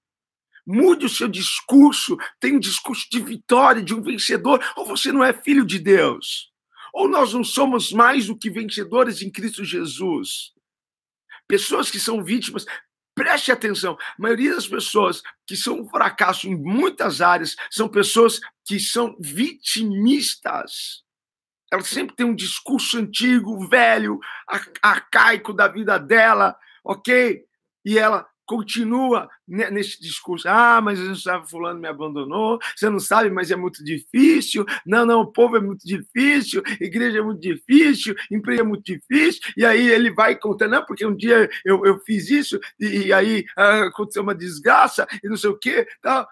Mude 0.65 1.05
o 1.05 1.09
seu 1.09 1.27
discurso, 1.27 2.17
tenha 2.39 2.55
um 2.55 2.59
discurso 2.59 3.07
de 3.11 3.19
vitória, 3.19 3.83
de 3.83 3.93
um 3.93 4.01
vencedor, 4.01 4.63
ou 4.75 4.85
você 4.85 5.11
não 5.11 5.23
é 5.23 5.31
filho 5.31 5.65
de 5.65 5.77
Deus. 5.77 6.51
Ou 6.91 7.07
nós 7.07 7.33
não 7.33 7.43
somos 7.43 7.91
mais 7.91 8.27
do 8.27 8.37
que 8.37 8.49
vencedores 8.49 9.21
em 9.21 9.29
Cristo 9.29 9.63
Jesus? 9.63 10.53
Pessoas 11.47 11.91
que 11.91 11.99
são 11.99 12.23
vítimas, 12.23 12.65
preste 13.13 13.51
atenção, 13.51 13.97
a 13.99 14.21
maioria 14.21 14.55
das 14.55 14.67
pessoas 14.67 15.21
que 15.45 15.55
são 15.55 15.81
um 15.81 15.89
fracasso 15.89 16.47
em 16.47 16.55
muitas 16.55 17.21
áreas 17.21 17.55
são 17.69 17.87
pessoas 17.87 18.39
que 18.65 18.79
são 18.79 19.15
vitimistas. 19.19 21.04
Elas 21.71 21.87
sempre 21.87 22.15
têm 22.15 22.25
um 22.25 22.35
discurso 22.35 22.97
antigo, 22.97 23.67
velho, 23.67 24.19
arcaico 24.81 25.51
da 25.51 25.67
vida 25.67 25.97
dela, 25.97 26.55
ok? 26.83 27.43
E 27.83 27.97
ela 27.97 28.27
continua 28.45 29.27
nesse 29.47 29.99
discurso. 29.99 30.47
Ah, 30.47 30.79
mas 30.81 30.99
você 30.99 31.07
não 31.07 31.15
sabe, 31.15 31.49
fulano 31.49 31.79
me 31.79 31.87
abandonou. 31.87 32.59
Você 32.75 32.89
não 32.89 32.99
sabe, 32.99 33.29
mas 33.29 33.51
é 33.51 33.55
muito 33.55 33.83
difícil. 33.83 34.65
Não, 34.85 35.05
não, 35.05 35.21
o 35.21 35.31
povo 35.31 35.57
é 35.57 35.59
muito 35.59 35.85
difícil, 35.85 36.61
igreja 36.79 37.19
é 37.19 37.21
muito 37.21 37.41
difícil, 37.41 38.15
emprego 38.31 38.61
é 38.61 38.63
muito 38.63 38.83
difícil. 38.83 39.41
E 39.57 39.65
aí 39.65 39.89
ele 39.89 40.11
vai 40.11 40.35
contando, 40.35 40.71
não, 40.71 40.85
porque 40.85 41.05
um 41.05 41.15
dia 41.15 41.49
eu, 41.63 41.85
eu 41.85 41.99
fiz 41.99 42.29
isso 42.29 42.59
e, 42.79 43.07
e 43.07 43.13
aí 43.13 43.45
ah, 43.57 43.85
aconteceu 43.85 44.21
uma 44.21 44.35
desgraça 44.35 45.07
e 45.23 45.27
não 45.27 45.37
sei 45.37 45.49
o 45.49 45.57
quê. 45.57 45.87
Tá. 46.01 46.27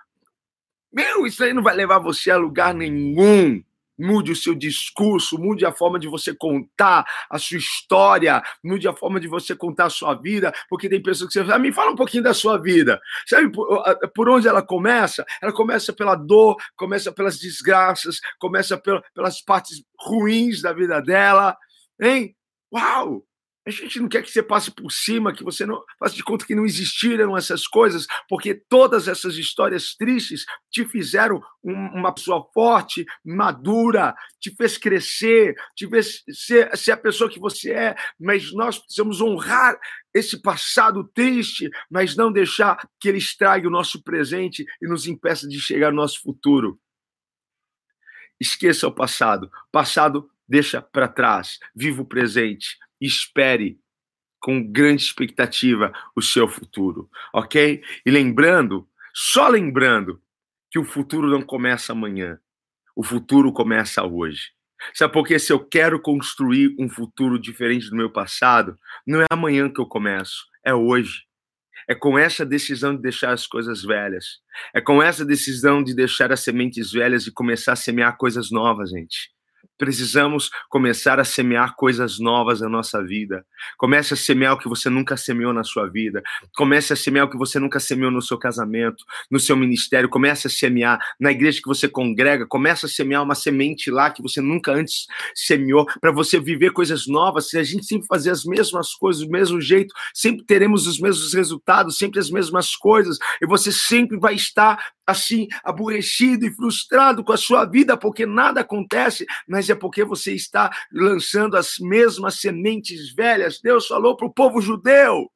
Meu, 0.92 1.26
isso 1.26 1.44
aí 1.44 1.54
não 1.54 1.64
vai 1.64 1.76
levar 1.76 1.98
você 2.00 2.30
a 2.30 2.38
lugar 2.38 2.74
nenhum. 2.74 3.64
Mude 4.04 4.32
o 4.32 4.36
seu 4.36 4.54
discurso, 4.54 5.40
mude 5.40 5.66
a 5.66 5.72
forma 5.72 5.98
de 5.98 6.08
você 6.08 6.36
contar 6.36 7.06
a 7.30 7.40
sua 7.40 7.58
história, 7.58 8.44
mude 8.64 8.88
a 8.88 8.94
forma 8.94 9.20
de 9.20 9.28
você 9.28 9.56
contar 9.56 9.86
a 9.86 9.90
sua 9.90 10.14
vida, 10.14 10.54
porque 10.70 10.90
tem 10.90 11.02
pessoas 11.02 11.30
que 11.30 11.34
você 11.34 11.46
fala, 11.46 11.56
ah, 11.56 11.60
me 11.60 11.72
fala 11.72 11.92
um 11.92 11.96
pouquinho 11.96 12.24
da 12.24 12.34
sua 12.34 12.62
vida. 12.62 13.00
Sabe 13.26 13.52
por, 13.52 13.84
por 14.14 14.30
onde 14.30 14.48
ela 14.48 14.62
começa? 14.62 15.26
Ela 15.42 15.54
começa 15.54 15.94
pela 15.94 16.16
dor, 16.16 16.58
começa 16.76 17.12
pelas 17.12 17.40
desgraças, 17.40 18.20
começa 18.38 18.78
pelas 19.14 19.42
partes 19.42 19.84
ruins 19.98 20.62
da 20.62 20.74
vida 20.74 21.02
dela, 21.02 21.56
hein? 22.02 22.36
Uau! 22.74 23.24
A 23.66 23.72
gente 23.72 23.98
não 24.00 24.10
quer 24.10 24.22
que 24.22 24.30
você 24.30 24.44
passe 24.44 24.70
por 24.72 24.92
cima, 24.92 25.32
que 25.32 25.44
você 25.44 25.66
não 25.66 25.82
faça 25.98 26.14
de 26.16 26.24
conta 26.24 26.46
que 26.46 26.54
não 26.54 26.66
existiram 26.66 27.38
essas 27.38 27.66
coisas, 27.66 28.06
porque 28.28 28.54
todas 28.54 29.08
essas 29.08 29.38
histórias 29.38 29.96
tristes 29.96 30.46
te 30.70 30.84
fizeram 30.84 31.42
um, 31.64 31.74
uma 31.98 32.14
pessoa 32.14 32.46
forte, 32.54 33.06
madura, 33.24 34.14
te 34.38 34.54
fez 34.54 34.78
crescer, 34.78 35.56
te 35.78 35.88
fez 35.88 36.24
ser, 36.30 36.76
ser 36.76 36.92
a 36.92 36.98
pessoa 36.98 37.30
que 37.30 37.40
você 37.40 37.72
é. 37.72 37.96
Mas 38.20 38.52
nós 38.52 38.80
precisamos 38.80 39.22
honrar 39.22 39.80
esse 40.14 40.42
passado 40.42 41.10
triste, 41.14 41.70
mas 41.90 42.18
não 42.18 42.34
deixar 42.34 42.78
que 43.00 43.08
ele 43.08 43.18
estrague 43.18 43.66
o 43.66 43.72
nosso 43.72 44.04
presente 44.04 44.66
e 44.82 44.88
nos 44.88 45.08
impeça 45.08 45.48
de 45.48 45.58
chegar 45.58 45.88
ao 45.88 45.94
nosso 45.94 46.22
futuro. 46.22 46.78
Esqueça 48.38 48.90
o 48.90 48.92
passado. 48.92 49.50
Passado 49.72 50.30
deixa 50.46 50.82
para 50.82 51.08
trás. 51.08 51.60
Viva 51.74 52.02
o 52.02 52.06
presente 52.06 52.78
espere 53.06 53.80
com 54.40 54.62
grande 54.62 55.04
expectativa 55.04 55.94
o 56.16 56.22
seu 56.22 56.48
futuro, 56.48 57.10
ok? 57.34 57.82
E 58.06 58.12
lembrando, 58.12 58.88
só 59.14 59.48
lembrando, 59.48 60.22
que 60.70 60.80
o 60.80 60.84
futuro 60.84 61.30
não 61.30 61.42
começa 61.42 61.94
amanhã, 61.94 62.40
o 62.96 63.04
futuro 63.04 63.54
começa 63.54 64.04
hoje. 64.04 64.52
Sabe 64.94 65.14
por 65.14 65.26
quê? 65.26 65.40
Se 65.40 65.54
eu 65.54 65.64
quero 65.64 66.02
construir 66.02 66.76
um 66.80 66.90
futuro 66.90 67.40
diferente 67.40 67.90
do 67.90 67.96
meu 67.96 68.12
passado, 68.12 68.78
não 69.06 69.22
é 69.22 69.26
amanhã 69.30 69.72
que 69.72 69.80
eu 69.80 69.86
começo, 69.86 70.46
é 70.66 70.74
hoje. 70.74 71.26
É 71.88 71.94
com 71.94 72.18
essa 72.18 72.46
decisão 72.46 72.96
de 72.96 73.02
deixar 73.02 73.34
as 73.34 73.46
coisas 73.46 73.84
velhas. 73.84 74.40
É 74.74 74.82
com 74.82 75.02
essa 75.02 75.26
decisão 75.26 75.84
de 75.84 75.94
deixar 75.94 76.32
as 76.32 76.40
sementes 76.40 76.92
velhas 76.92 77.28
e 77.28 77.32
começar 77.32 77.74
a 77.74 77.78
semear 77.78 78.18
coisas 78.18 78.52
novas, 78.52 78.90
gente. 78.90 79.33
Precisamos 79.78 80.52
começar 80.70 81.20
a 81.20 81.26
semear 81.26 81.76
coisas 81.76 82.20
novas 82.20 82.62
na 82.62 82.70
nossa 82.70 83.04
vida. 83.04 83.46
Comece 83.78 84.14
a 84.14 84.18
semear 84.18 84.54
o 84.54 84.58
que 84.58 84.70
você 84.70 84.90
nunca 84.90 85.18
semeou 85.18 85.52
na 85.52 85.64
sua 85.64 85.90
vida. 85.90 86.22
Comece 86.56 86.94
a 86.94 86.96
semear 86.96 87.26
o 87.26 87.30
que 87.30 87.38
você 87.38 87.60
nunca 87.60 87.80
semeou 87.80 88.12
no 88.12 88.22
seu 88.22 88.38
casamento, 88.38 89.04
no 89.32 89.40
seu 89.40 89.58
ministério. 89.58 90.08
Comece 90.10 90.48
a 90.48 90.50
semear 90.50 91.00
na 91.20 91.32
igreja 91.32 91.60
que 91.62 91.68
você 91.68 91.88
congrega. 91.88 92.46
Comece 92.46 92.86
a 92.86 92.90
semear 92.90 93.24
uma 93.24 93.36
semente 93.36 93.90
lá 93.90 94.12
que 94.12 94.22
você 94.22 94.42
nunca 94.42 94.72
antes 94.72 95.08
semeou, 95.36 95.86
para 96.00 96.12
você 96.12 96.40
viver 96.40 96.72
coisas 96.72 97.08
novas. 97.08 97.50
Se 97.50 97.58
a 97.58 97.64
gente 97.64 97.86
sempre 97.86 98.08
fazer 98.08 98.30
as 98.30 98.46
mesmas 98.46 98.94
coisas 98.94 99.24
do 99.24 99.32
mesmo 99.32 99.60
jeito, 99.60 99.94
sempre 100.14 100.46
teremos 100.46 100.88
os 100.88 101.00
mesmos 101.00 101.34
resultados, 101.34 101.98
sempre 101.98 102.20
as 102.20 102.30
mesmas 102.30 102.76
coisas, 102.76 103.18
e 103.42 103.48
você 103.48 103.72
sempre 103.72 104.20
vai 104.20 104.36
estar 104.36 104.78
assim, 105.06 105.48
aborrecido 105.64 106.46
e 106.46 106.54
frustrado 106.54 107.24
com 107.24 107.34
a 107.34 107.38
sua 107.38 107.66
vida, 107.66 107.98
porque 107.98 108.26
nada 108.26 108.62
acontece, 108.62 109.26
mas 109.48 109.70
é 109.70 109.76
porque 109.76 110.04
você 110.04 110.34
está 110.34 110.72
lançando 110.92 111.58
as 111.58 111.78
mesmas 111.80 112.36
sementes 112.40 113.14
velhas. 113.14 113.60
Deus 113.62 113.88
falou 113.88 114.16
para 114.16 114.28
o 114.28 114.34
povo 114.34 114.62
judeu: 114.62 115.32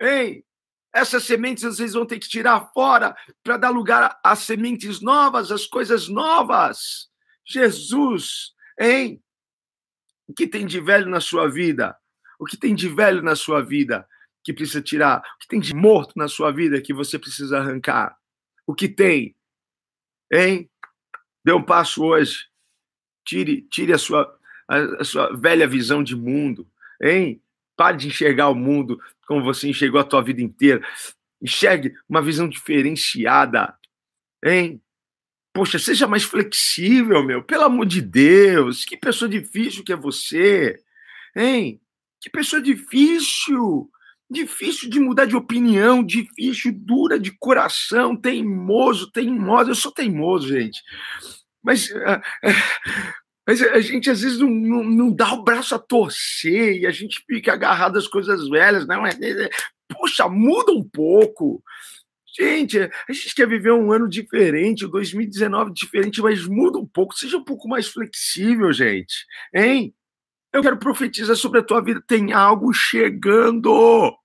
Ei, 0.00 0.44
essas 0.92 1.24
sementes 1.24 1.64
vocês 1.64 1.94
vão 1.94 2.04
ter 2.04 2.18
que 2.18 2.28
tirar 2.28 2.70
fora 2.72 3.16
para 3.42 3.56
dar 3.56 3.70
lugar 3.70 4.18
às 4.22 4.40
sementes 4.40 5.00
novas, 5.00 5.50
às 5.50 5.66
coisas 5.66 6.08
novas. 6.08 7.10
Jesus, 7.44 8.52
hein? 8.78 9.22
O 10.28 10.34
que 10.34 10.46
tem 10.46 10.66
de 10.66 10.80
velho 10.80 11.08
na 11.08 11.20
sua 11.20 11.48
vida? 11.50 11.96
O 12.38 12.44
que 12.44 12.56
tem 12.56 12.74
de 12.74 12.88
velho 12.88 13.22
na 13.22 13.34
sua 13.34 13.62
vida 13.62 14.06
que 14.44 14.52
precisa 14.52 14.82
tirar? 14.82 15.20
O 15.20 15.38
que 15.38 15.48
tem 15.48 15.60
de 15.60 15.74
morto 15.74 16.12
na 16.16 16.28
sua 16.28 16.50
vida 16.50 16.80
que 16.80 16.92
você 16.92 17.18
precisa 17.18 17.58
arrancar? 17.58 18.16
O 18.72 18.74
que 18.74 18.88
tem, 18.88 19.36
hein? 20.32 20.68
Dê 21.44 21.52
um 21.52 21.62
passo 21.62 22.02
hoje. 22.02 22.46
Tire, 23.24 23.62
tire 23.70 23.92
a 23.92 23.98
sua, 23.98 24.34
a, 24.66 24.78
a 25.00 25.04
sua 25.04 25.36
velha 25.36 25.68
visão 25.68 26.02
de 26.02 26.16
mundo, 26.16 26.66
hein? 27.00 27.40
Pare 27.76 27.98
de 27.98 28.08
enxergar 28.08 28.48
o 28.48 28.54
mundo 28.54 28.98
como 29.26 29.44
você 29.44 29.68
enxergou 29.68 30.00
a 30.00 30.04
tua 30.04 30.22
vida 30.22 30.40
inteira. 30.40 30.82
Enxergue 31.40 31.94
uma 32.08 32.22
visão 32.22 32.48
diferenciada, 32.48 33.76
hein? 34.42 34.82
Poxa, 35.52 35.78
seja 35.78 36.08
mais 36.08 36.22
flexível, 36.22 37.22
meu. 37.22 37.42
Pelo 37.42 37.64
amor 37.64 37.84
de 37.84 38.00
Deus, 38.00 38.86
que 38.86 38.96
pessoa 38.96 39.28
difícil 39.28 39.84
que 39.84 39.92
é 39.92 39.96
você, 39.96 40.82
hein? 41.36 41.78
Que 42.18 42.30
pessoa 42.30 42.62
difícil 42.62 43.90
difícil 44.32 44.90
de 44.90 44.98
mudar 44.98 45.26
de 45.26 45.36
opinião, 45.36 46.02
difícil, 46.02 46.72
dura 46.74 47.18
de 47.18 47.30
coração, 47.38 48.16
teimoso, 48.16 49.10
teimoso. 49.10 49.70
Eu 49.70 49.74
sou 49.74 49.92
teimoso, 49.92 50.48
gente. 50.48 50.80
Mas, 51.62 51.90
uh, 51.90 52.18
uh, 52.44 53.12
mas 53.46 53.62
a 53.62 53.80
gente 53.80 54.10
às 54.10 54.22
vezes 54.22 54.38
não, 54.38 54.48
não, 54.48 54.84
não, 54.84 55.12
dá 55.12 55.32
o 55.32 55.42
braço 55.42 55.74
a 55.74 55.78
torcer 55.78 56.78
e 56.78 56.86
a 56.86 56.90
gente 56.90 57.22
fica 57.28 57.52
agarrado 57.52 57.98
às 57.98 58.08
coisas 58.08 58.48
velhas. 58.48 58.86
Não 58.86 59.06
é? 59.06 59.12
Poxa, 59.88 60.28
muda 60.28 60.72
um 60.72 60.82
pouco. 60.82 61.62
Gente, 62.36 62.78
a 62.80 63.12
gente 63.12 63.34
quer 63.34 63.46
viver 63.46 63.72
um 63.72 63.92
ano 63.92 64.08
diferente, 64.08 64.86
o 64.86 64.88
2019 64.88 65.72
diferente, 65.72 66.22
mas 66.22 66.46
muda 66.46 66.78
um 66.78 66.86
pouco. 66.86 67.14
Seja 67.14 67.36
um 67.36 67.44
pouco 67.44 67.68
mais 67.68 67.86
flexível, 67.88 68.72
gente. 68.72 69.26
Hein? 69.54 69.94
Eu 70.52 70.62
quero 70.62 70.78
profetizar 70.78 71.36
sobre 71.36 71.60
a 71.60 71.62
tua 71.62 71.82
vida. 71.82 72.02
Tem 72.06 72.32
algo 72.32 72.72
chegando 72.72 74.16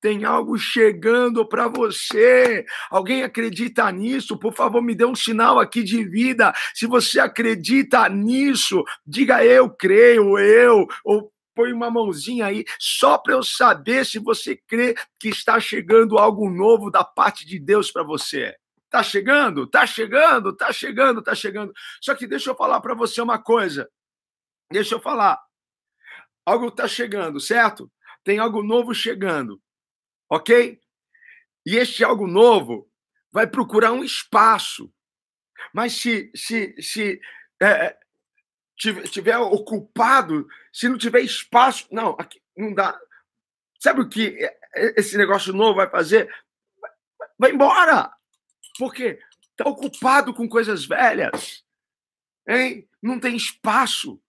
tem 0.00 0.24
algo 0.24 0.58
chegando 0.58 1.46
para 1.46 1.68
você. 1.68 2.64
Alguém 2.90 3.22
acredita 3.22 3.90
nisso? 3.90 4.38
Por 4.38 4.52
favor, 4.52 4.82
me 4.82 4.94
dê 4.94 5.04
um 5.04 5.14
sinal 5.14 5.58
aqui 5.58 5.82
de 5.82 6.04
vida. 6.04 6.52
Se 6.74 6.86
você 6.86 7.18
acredita 7.18 8.08
nisso, 8.08 8.84
diga 9.06 9.44
eu 9.44 9.70
creio, 9.70 10.38
eu, 10.38 10.86
ou 11.04 11.32
põe 11.54 11.72
uma 11.72 11.90
mãozinha 11.90 12.46
aí, 12.46 12.64
só 12.78 13.16
para 13.16 13.32
eu 13.32 13.42
saber 13.42 14.04
se 14.04 14.18
você 14.18 14.54
crê 14.54 14.94
que 15.18 15.28
está 15.28 15.58
chegando 15.58 16.18
algo 16.18 16.50
novo 16.50 16.90
da 16.90 17.02
parte 17.02 17.46
de 17.46 17.58
Deus 17.58 17.90
para 17.90 18.02
você. 18.02 18.54
Tá 18.90 19.02
chegando? 19.02 19.66
Tá 19.66 19.86
chegando? 19.86 20.54
Tá 20.54 20.70
chegando? 20.72 21.22
Tá 21.22 21.34
chegando. 21.34 21.72
Só 22.00 22.14
que 22.14 22.26
deixa 22.26 22.50
eu 22.50 22.54
falar 22.54 22.80
para 22.80 22.94
você 22.94 23.20
uma 23.22 23.38
coisa. 23.38 23.88
Deixa 24.70 24.94
eu 24.94 25.00
falar. 25.00 25.40
Algo 26.44 26.68
está 26.68 26.86
chegando, 26.86 27.40
certo? 27.40 27.90
Tem 28.22 28.38
algo 28.38 28.62
novo 28.62 28.94
chegando 28.94 29.60
ok? 30.28 30.80
E 31.64 31.76
este 31.76 32.04
algo 32.04 32.26
novo 32.26 32.90
vai 33.32 33.46
procurar 33.46 33.92
um 33.92 34.04
espaço. 34.04 34.92
Mas 35.72 35.94
se, 35.94 36.30
se, 36.34 36.74
se 36.80 37.20
é, 37.60 37.96
tiver 38.76 39.36
ocupado, 39.38 40.46
se 40.72 40.88
não 40.88 40.96
tiver 40.96 41.20
espaço, 41.20 41.86
não, 41.90 42.10
aqui 42.18 42.40
não 42.56 42.72
dá. 42.72 42.98
Sabe 43.78 44.00
o 44.00 44.08
que 44.08 44.38
esse 44.96 45.16
negócio 45.16 45.52
novo 45.52 45.76
vai 45.76 45.90
fazer? 45.90 46.32
Vai 47.38 47.52
embora! 47.52 48.10
Porque 48.78 49.18
está 49.50 49.68
ocupado 49.68 50.32
com 50.32 50.48
coisas 50.48 50.84
velhas. 50.86 51.64
Hein? 52.48 52.88
Não 53.02 53.20
tem 53.20 53.36
espaço. 53.36 54.20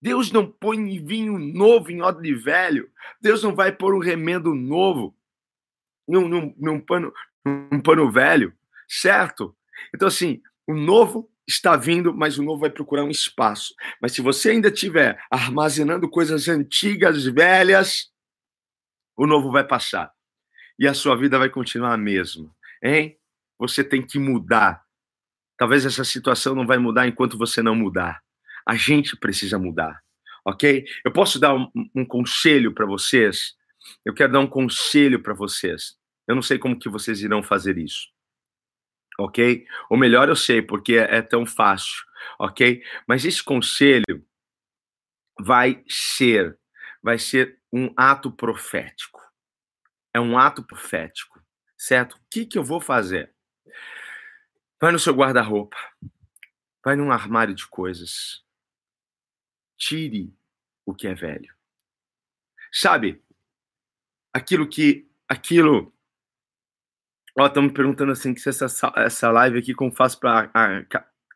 Deus 0.00 0.30
não 0.30 0.50
põe 0.50 0.98
vinho 1.04 1.38
novo 1.38 1.90
em 1.90 2.02
odre 2.02 2.34
velho. 2.34 2.92
Deus 3.20 3.42
não 3.42 3.54
vai 3.54 3.72
pôr 3.72 3.94
um 3.94 3.98
remendo 3.98 4.54
novo 4.54 5.15
num, 6.06 6.28
num, 6.28 6.54
num, 6.58 6.80
pano, 6.80 7.12
num 7.44 7.80
pano 7.80 8.10
velho, 8.10 8.52
certo? 8.88 9.56
Então, 9.94 10.08
assim, 10.08 10.40
o 10.66 10.74
novo 10.74 11.30
está 11.46 11.76
vindo, 11.76 12.12
mas 12.12 12.38
o 12.38 12.42
novo 12.42 12.60
vai 12.60 12.70
procurar 12.70 13.04
um 13.04 13.10
espaço. 13.10 13.74
Mas 14.00 14.12
se 14.12 14.20
você 14.20 14.50
ainda 14.50 14.68
estiver 14.68 15.18
armazenando 15.30 16.08
coisas 16.08 16.48
antigas, 16.48 17.24
velhas, 17.24 18.10
o 19.16 19.26
novo 19.26 19.50
vai 19.50 19.64
passar. 19.64 20.12
E 20.78 20.86
a 20.86 20.94
sua 20.94 21.16
vida 21.16 21.38
vai 21.38 21.48
continuar 21.48 21.94
a 21.94 21.98
mesma. 21.98 22.50
Hein? 22.82 23.16
Você 23.58 23.82
tem 23.82 24.02
que 24.02 24.18
mudar. 24.18 24.82
Talvez 25.56 25.86
essa 25.86 26.04
situação 26.04 26.54
não 26.54 26.66
vai 26.66 26.78
mudar 26.78 27.06
enquanto 27.06 27.38
você 27.38 27.62
não 27.62 27.74
mudar. 27.74 28.20
A 28.66 28.74
gente 28.74 29.16
precisa 29.16 29.58
mudar, 29.58 30.02
ok? 30.44 30.84
Eu 31.04 31.12
posso 31.12 31.38
dar 31.38 31.54
um, 31.54 31.70
um 31.94 32.04
conselho 32.04 32.74
para 32.74 32.84
vocês? 32.84 33.54
Eu 34.04 34.14
quero 34.14 34.32
dar 34.32 34.40
um 34.40 34.46
conselho 34.46 35.22
para 35.22 35.34
vocês. 35.34 35.98
Eu 36.26 36.34
não 36.34 36.42
sei 36.42 36.58
como 36.58 36.78
que 36.78 36.88
vocês 36.88 37.22
irão 37.22 37.42
fazer 37.42 37.78
isso, 37.78 38.08
ok? 39.18 39.66
Ou 39.88 39.96
melhor, 39.96 40.28
eu 40.28 40.36
sei, 40.36 40.60
porque 40.60 40.96
é, 40.96 41.16
é 41.16 41.22
tão 41.22 41.46
fácil, 41.46 42.04
ok? 42.38 42.82
Mas 43.06 43.24
esse 43.24 43.42
conselho 43.42 44.26
vai 45.38 45.84
ser, 45.88 46.58
vai 47.02 47.18
ser 47.18 47.60
um 47.72 47.92
ato 47.96 48.30
profético. 48.30 49.20
É 50.12 50.20
um 50.20 50.38
ato 50.38 50.64
profético, 50.64 51.40
certo? 51.76 52.14
O 52.14 52.20
que, 52.30 52.46
que 52.46 52.58
eu 52.58 52.64
vou 52.64 52.80
fazer? 52.80 53.34
Vai 54.80 54.92
no 54.92 54.98
seu 54.98 55.14
guarda-roupa, 55.14 55.76
vai 56.84 56.96
num 56.96 57.12
armário 57.12 57.54
de 57.54 57.66
coisas. 57.66 58.44
Tire 59.76 60.34
o 60.86 60.94
que 60.94 61.06
é 61.06 61.14
velho. 61.14 61.54
Sabe? 62.72 63.22
Aquilo 64.36 64.68
que. 64.68 65.08
Aquilo. 65.26 65.90
Ó, 67.38 67.60
me 67.62 67.72
perguntando 67.72 68.12
assim 68.12 68.34
que 68.34 68.40
se 68.40 68.50
essa, 68.50 68.92
essa 68.96 69.30
live 69.30 69.58
aqui, 69.58 69.72
como 69.72 69.90
faço 69.90 70.20
para 70.20 70.50
a 70.52 70.84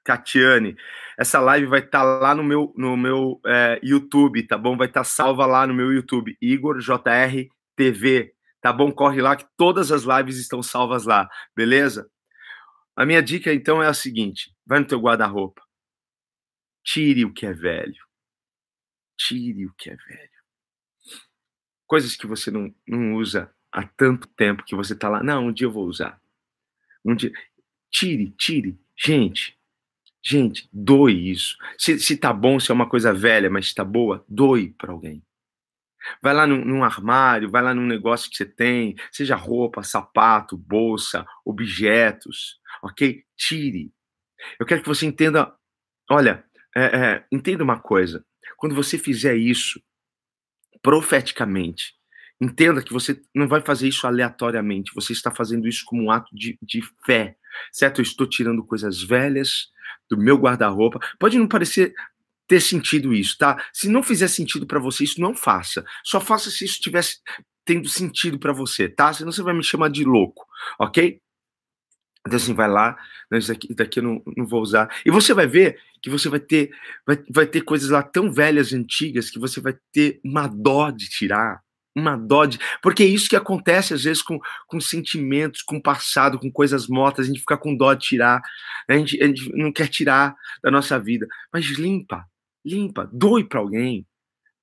Catiane, 0.04 0.76
essa 1.18 1.40
live 1.40 1.66
vai 1.66 1.80
estar 1.80 2.00
tá 2.00 2.04
lá 2.04 2.34
no 2.34 2.44
meu, 2.44 2.74
no 2.76 2.98
meu 2.98 3.40
é, 3.46 3.80
YouTube, 3.82 4.46
tá 4.46 4.58
bom? 4.58 4.76
Vai 4.76 4.86
estar 4.86 5.00
tá 5.00 5.04
salva 5.04 5.46
lá 5.46 5.66
no 5.66 5.72
meu 5.72 5.90
YouTube, 5.90 6.36
Igor 6.42 6.78
JR 6.78 7.48
TV, 7.74 8.34
tá 8.60 8.70
bom? 8.70 8.92
Corre 8.92 9.22
lá 9.22 9.34
que 9.34 9.46
todas 9.56 9.90
as 9.90 10.02
lives 10.02 10.36
estão 10.36 10.62
salvas 10.62 11.06
lá, 11.06 11.26
beleza? 11.56 12.06
A 12.94 13.06
minha 13.06 13.22
dica 13.22 13.50
então 13.50 13.82
é 13.82 13.86
a 13.86 13.94
seguinte: 13.94 14.54
vai 14.66 14.78
no 14.78 14.86
teu 14.86 15.00
guarda-roupa, 15.00 15.62
tire 16.84 17.24
o 17.24 17.32
que 17.32 17.46
é 17.46 17.52
velho, 17.54 18.04
tire 19.18 19.66
o 19.66 19.74
que 19.78 19.88
é 19.88 19.96
velho, 19.96 20.29
coisas 21.90 22.14
que 22.14 22.24
você 22.24 22.52
não, 22.52 22.72
não 22.86 23.16
usa 23.16 23.52
há 23.72 23.82
tanto 23.82 24.28
tempo 24.28 24.62
que 24.64 24.76
você 24.76 24.94
tá 24.94 25.08
lá, 25.08 25.24
não, 25.24 25.48
um 25.48 25.52
dia 25.52 25.66
eu 25.66 25.72
vou 25.72 25.84
usar, 25.86 26.22
um 27.04 27.16
dia, 27.16 27.32
tire, 27.90 28.30
tire, 28.38 28.78
gente. 28.96 29.58
Gente, 30.22 30.68
doe 30.70 31.30
isso. 31.30 31.56
Se, 31.78 31.98
se 31.98 32.16
tá 32.16 32.30
bom, 32.32 32.60
se 32.60 32.70
é 32.70 32.74
uma 32.74 32.88
coisa 32.88 33.12
velha, 33.12 33.50
mas 33.50 33.72
tá 33.72 33.82
boa, 33.82 34.22
doe 34.28 34.70
para 34.78 34.92
alguém. 34.92 35.24
Vai 36.22 36.32
lá 36.34 36.46
num, 36.46 36.62
num, 36.62 36.84
armário, 36.84 37.50
vai 37.50 37.62
lá 37.62 37.74
num 37.74 37.86
negócio 37.86 38.30
que 38.30 38.36
você 38.36 38.44
tem, 38.44 38.94
seja 39.10 39.34
roupa, 39.34 39.82
sapato, 39.82 40.58
bolsa, 40.58 41.26
objetos, 41.44 42.60
ok? 42.82 43.24
Tire. 43.34 43.92
Eu 44.60 44.66
quero 44.66 44.82
que 44.82 44.88
você 44.88 45.06
entenda. 45.06 45.52
Olha, 46.08 46.44
é, 46.76 46.84
é, 46.84 47.26
entenda 47.32 47.64
uma 47.64 47.80
coisa. 47.80 48.24
Quando 48.58 48.74
você 48.74 48.98
fizer 48.98 49.36
isso 49.36 49.82
profeticamente, 50.82 51.94
entenda 52.40 52.82
que 52.82 52.92
você 52.92 53.20
não 53.34 53.46
vai 53.46 53.60
fazer 53.60 53.88
isso 53.88 54.06
aleatoriamente. 54.06 54.92
Você 54.94 55.12
está 55.12 55.30
fazendo 55.30 55.68
isso 55.68 55.84
como 55.84 56.04
um 56.04 56.10
ato 56.10 56.34
de, 56.34 56.58
de 56.62 56.80
fé, 57.04 57.36
certo? 57.72 58.00
Eu 58.00 58.02
estou 58.02 58.26
tirando 58.26 58.64
coisas 58.64 59.02
velhas 59.02 59.68
do 60.08 60.16
meu 60.16 60.36
guarda-roupa. 60.36 60.98
Pode 61.18 61.38
não 61.38 61.46
parecer 61.46 61.94
ter 62.46 62.60
sentido 62.60 63.14
isso, 63.14 63.36
tá? 63.38 63.62
Se 63.72 63.88
não 63.88 64.02
fizer 64.02 64.26
sentido 64.26 64.66
para 64.66 64.80
você, 64.80 65.04
isso 65.04 65.20
não 65.20 65.34
faça. 65.34 65.84
Só 66.02 66.20
faça 66.20 66.50
se 66.50 66.64
isso 66.64 66.80
tivesse 66.80 67.18
tendo 67.64 67.88
sentido 67.88 68.38
para 68.38 68.52
você, 68.52 68.88
tá? 68.88 69.12
Senão 69.12 69.30
você 69.30 69.42
vai 69.42 69.54
me 69.54 69.62
chamar 69.62 69.88
de 69.88 70.04
louco, 70.04 70.44
ok? 70.78 71.20
Então 72.26 72.36
assim, 72.36 72.52
vai 72.52 72.68
lá, 72.68 72.98
né, 73.30 73.38
isso 73.38 73.48
daqui, 73.48 73.72
daqui 73.74 73.98
eu 74.00 74.02
não, 74.02 74.22
não 74.36 74.46
vou 74.46 74.60
usar. 74.60 74.90
E 75.06 75.10
você 75.10 75.32
vai 75.32 75.46
ver 75.46 75.78
que 76.02 76.10
você 76.10 76.28
vai 76.28 76.40
ter, 76.40 76.70
vai, 77.06 77.22
vai 77.30 77.46
ter 77.46 77.62
coisas 77.62 77.90
lá 77.90 78.02
tão 78.02 78.32
velhas, 78.32 78.72
antigas, 78.72 79.30
que 79.30 79.38
você 79.38 79.60
vai 79.60 79.76
ter 79.92 80.20
uma 80.24 80.46
dó 80.46 80.90
de 80.90 81.08
tirar 81.08 81.60
uma 81.94 82.16
dó 82.16 82.44
de... 82.44 82.58
Porque 82.82 83.02
é 83.02 83.06
isso 83.06 83.28
que 83.28 83.36
acontece 83.36 83.94
às 83.94 84.04
vezes 84.04 84.22
com, 84.22 84.38
com 84.66 84.80
sentimentos, 84.80 85.62
com 85.62 85.80
passado, 85.80 86.38
com 86.38 86.50
coisas 86.50 86.86
mortas, 86.86 87.26
a 87.26 87.28
gente 87.28 87.40
fica 87.40 87.56
com 87.56 87.76
dó 87.76 87.92
de 87.94 88.06
tirar, 88.06 88.40
a 88.88 88.94
gente, 88.94 89.22
a 89.22 89.26
gente 89.26 89.52
não 89.52 89.72
quer 89.72 89.88
tirar 89.88 90.34
da 90.62 90.70
nossa 90.70 90.98
vida, 90.98 91.26
mas 91.52 91.66
limpa, 91.66 92.24
limpa, 92.64 93.08
doe 93.12 93.44
para 93.44 93.60
alguém, 93.60 94.06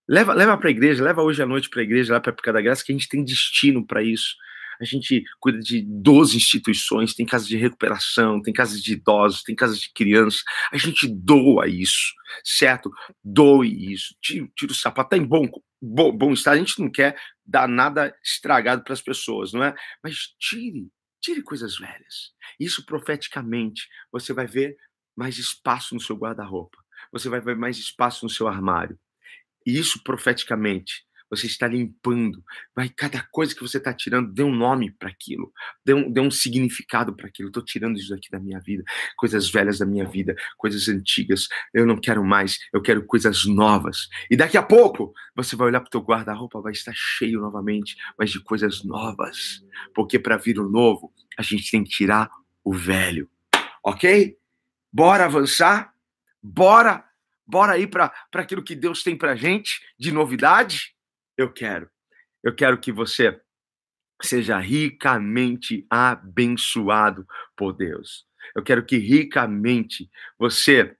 leva 0.07 0.33
leva 0.33 0.57
para 0.57 0.69
a 0.69 0.71
igreja, 0.71 1.03
leva 1.03 1.21
hoje 1.21 1.41
à 1.41 1.45
noite 1.45 1.69
para 1.69 1.81
a 1.81 1.83
igreja, 1.83 2.13
lá 2.13 2.19
para 2.19 2.31
a 2.31 2.33
Época 2.33 2.53
da 2.53 2.61
Graça, 2.61 2.83
que 2.83 2.91
a 2.91 2.95
gente 2.95 3.09
tem 3.09 3.23
destino 3.23 3.85
para 3.85 4.01
isso. 4.01 4.35
A 4.79 4.85
gente 4.85 5.23
cuida 5.39 5.59
de 5.59 5.81
12 5.81 6.37
instituições, 6.37 7.13
tem 7.13 7.25
casas 7.25 7.47
de 7.47 7.57
recuperação, 7.57 8.41
tem 8.41 8.53
casas 8.53 8.81
de 8.81 8.93
idosos, 8.93 9.43
tem 9.43 9.55
casas 9.55 9.79
de 9.79 9.91
crianças. 9.91 10.43
A 10.71 10.77
gente 10.77 11.07
doa 11.07 11.67
isso, 11.67 12.13
certo? 12.43 12.91
Doe 13.23 13.93
isso. 13.93 14.15
Tira, 14.21 14.47
tira 14.55 14.71
o 14.71 14.75
sapato. 14.75 15.09
Tá 15.11 15.17
em 15.17 15.25
bom, 15.25 15.47
bom, 15.81 16.15
bom 16.15 16.31
estado. 16.33 16.55
A 16.55 16.59
gente 16.59 16.79
não 16.79 16.91
quer 16.91 17.17
dar 17.45 17.67
nada 17.67 18.15
estragado 18.23 18.83
para 18.83 18.93
as 18.93 19.01
pessoas, 19.01 19.53
não 19.53 19.63
é? 19.63 19.75
Mas 20.03 20.35
tire, 20.39 20.87
tire 21.21 21.41
coisas 21.41 21.77
velhas. 21.77 22.31
Isso 22.59 22.85
profeticamente. 22.85 23.87
Você 24.11 24.33
vai 24.33 24.45
ver 24.45 24.77
mais 25.15 25.37
espaço 25.37 25.95
no 25.95 26.01
seu 26.01 26.15
guarda-roupa. 26.15 26.77
Você 27.11 27.29
vai 27.29 27.41
ver 27.41 27.55
mais 27.55 27.77
espaço 27.77 28.25
no 28.25 28.29
seu 28.29 28.47
armário. 28.47 28.99
E 29.65 29.77
isso 29.77 30.01
profeticamente 30.03 31.06
você 31.29 31.47
está 31.47 31.67
limpando. 31.67 32.43
Vai 32.75 32.89
cada 32.89 33.21
coisa 33.31 33.53
que 33.53 33.61
você 33.61 33.77
está 33.77 33.93
tirando, 33.93 34.33
dê 34.33 34.43
um 34.43 34.55
nome 34.55 34.91
para 34.91 35.09
aquilo, 35.09 35.51
dê 35.85 35.93
um, 35.93 36.11
dê 36.11 36.21
um 36.21 36.31
significado 36.31 37.15
para 37.15 37.27
aquilo. 37.27 37.49
Estou 37.49 37.63
tirando 37.63 37.97
isso 37.97 38.09
daqui 38.09 38.29
da 38.29 38.39
minha 38.39 38.59
vida, 38.59 38.83
coisas 39.15 39.49
velhas 39.49 39.79
da 39.79 39.85
minha 39.85 40.05
vida, 40.05 40.35
coisas 40.57 40.87
antigas. 40.87 41.47
Eu 41.73 41.85
não 41.85 41.97
quero 41.99 42.23
mais, 42.23 42.57
eu 42.73 42.81
quero 42.81 43.05
coisas 43.05 43.45
novas. 43.45 44.07
E 44.29 44.35
daqui 44.35 44.57
a 44.57 44.63
pouco 44.63 45.13
você 45.35 45.55
vai 45.55 45.67
olhar 45.67 45.81
para 45.81 45.87
o 45.87 45.91
teu 45.91 46.01
guarda-roupa, 46.01 46.61
vai 46.61 46.71
estar 46.71 46.93
cheio 46.95 47.39
novamente, 47.39 47.95
mas 48.17 48.31
de 48.31 48.39
coisas 48.39 48.83
novas. 48.83 49.63
Porque 49.93 50.17
para 50.19 50.37
vir 50.37 50.59
o 50.59 50.69
novo, 50.69 51.13
a 51.37 51.41
gente 51.41 51.69
tem 51.69 51.83
que 51.83 51.89
tirar 51.89 52.29
o 52.63 52.73
velho. 52.73 53.29
Ok? 53.83 54.35
Bora 54.91 55.25
avançar? 55.25 55.93
Bora 56.41 57.07
Bora 57.47 57.77
ir 57.77 57.87
para 57.87 58.11
aquilo 58.33 58.61
que 58.61 58.75
Deus 58.75 59.01
tem 59.01 59.17
para 59.17 59.35
gente 59.35 59.79
de 59.97 60.11
novidade? 60.11 60.93
Eu 61.37 61.51
quero. 61.51 61.89
Eu 62.43 62.53
quero 62.55 62.77
que 62.79 62.91
você 62.91 63.39
seja 64.21 64.57
ricamente 64.57 65.85
abençoado 65.89 67.25
por 67.55 67.73
Deus. 67.73 68.25
Eu 68.55 68.63
quero 68.63 68.85
que 68.85 68.97
ricamente 68.97 70.09
você 70.37 70.95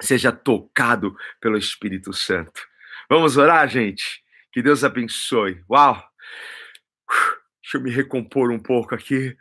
seja 0.00 0.32
tocado 0.32 1.16
pelo 1.40 1.58
Espírito 1.58 2.12
Santo. 2.12 2.66
Vamos 3.08 3.36
orar, 3.36 3.68
gente? 3.68 4.22
Que 4.52 4.62
Deus 4.62 4.84
abençoe. 4.84 5.62
Uau! 5.68 6.02
Deixa 7.62 7.76
eu 7.76 7.80
me 7.80 7.90
recompor 7.90 8.50
um 8.50 8.58
pouco 8.58 8.94
aqui, 8.94 9.36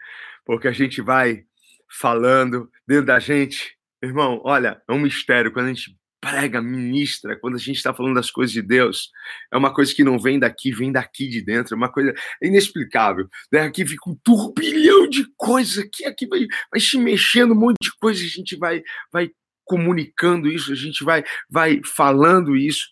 porque 0.45 0.67
a 0.67 0.71
gente 0.71 1.01
vai 1.01 1.45
falando 1.89 2.69
dentro 2.87 3.05
da 3.05 3.19
gente. 3.19 3.77
Irmão, 4.01 4.41
olha, 4.43 4.81
é 4.87 4.91
um 4.91 4.99
mistério 4.99 5.51
quando 5.51 5.67
a 5.67 5.73
gente 5.73 5.97
prega, 6.23 6.62
ministra, 6.62 7.38
quando 7.38 7.55
a 7.55 7.59
gente 7.59 7.75
está 7.75 7.93
falando 7.93 8.15
das 8.15 8.31
coisas 8.31 8.53
de 8.53 8.62
Deus, 8.62 9.12
é 9.51 9.57
uma 9.57 9.73
coisa 9.73 9.93
que 9.93 10.05
não 10.05 10.17
vem 10.17 10.39
daqui, 10.39 10.71
vem 10.71 10.89
daqui 10.89 11.27
de 11.27 11.41
dentro, 11.41 11.75
é 11.75 11.77
uma 11.77 11.91
coisa 11.91 12.13
inexplicável. 12.41 13.27
Né? 13.51 13.59
Aqui 13.59 13.86
fica 13.86 14.09
um 14.09 14.15
turbilhão 14.23 15.09
de 15.09 15.25
coisas, 15.36 15.79
aqui, 15.79 16.05
aqui 16.05 16.25
vai, 16.25 16.47
vai 16.71 16.79
se 16.79 16.97
mexendo 16.97 17.51
um 17.51 17.59
monte 17.59 17.75
de 17.81 17.91
coisas, 17.99 18.23
a 18.23 18.29
gente 18.29 18.55
vai, 18.55 18.81
vai 19.12 19.31
comunicando 19.65 20.47
isso, 20.47 20.71
a 20.71 20.75
gente 20.75 21.03
vai, 21.03 21.25
vai 21.49 21.81
falando 21.83 22.55
isso. 22.55 22.88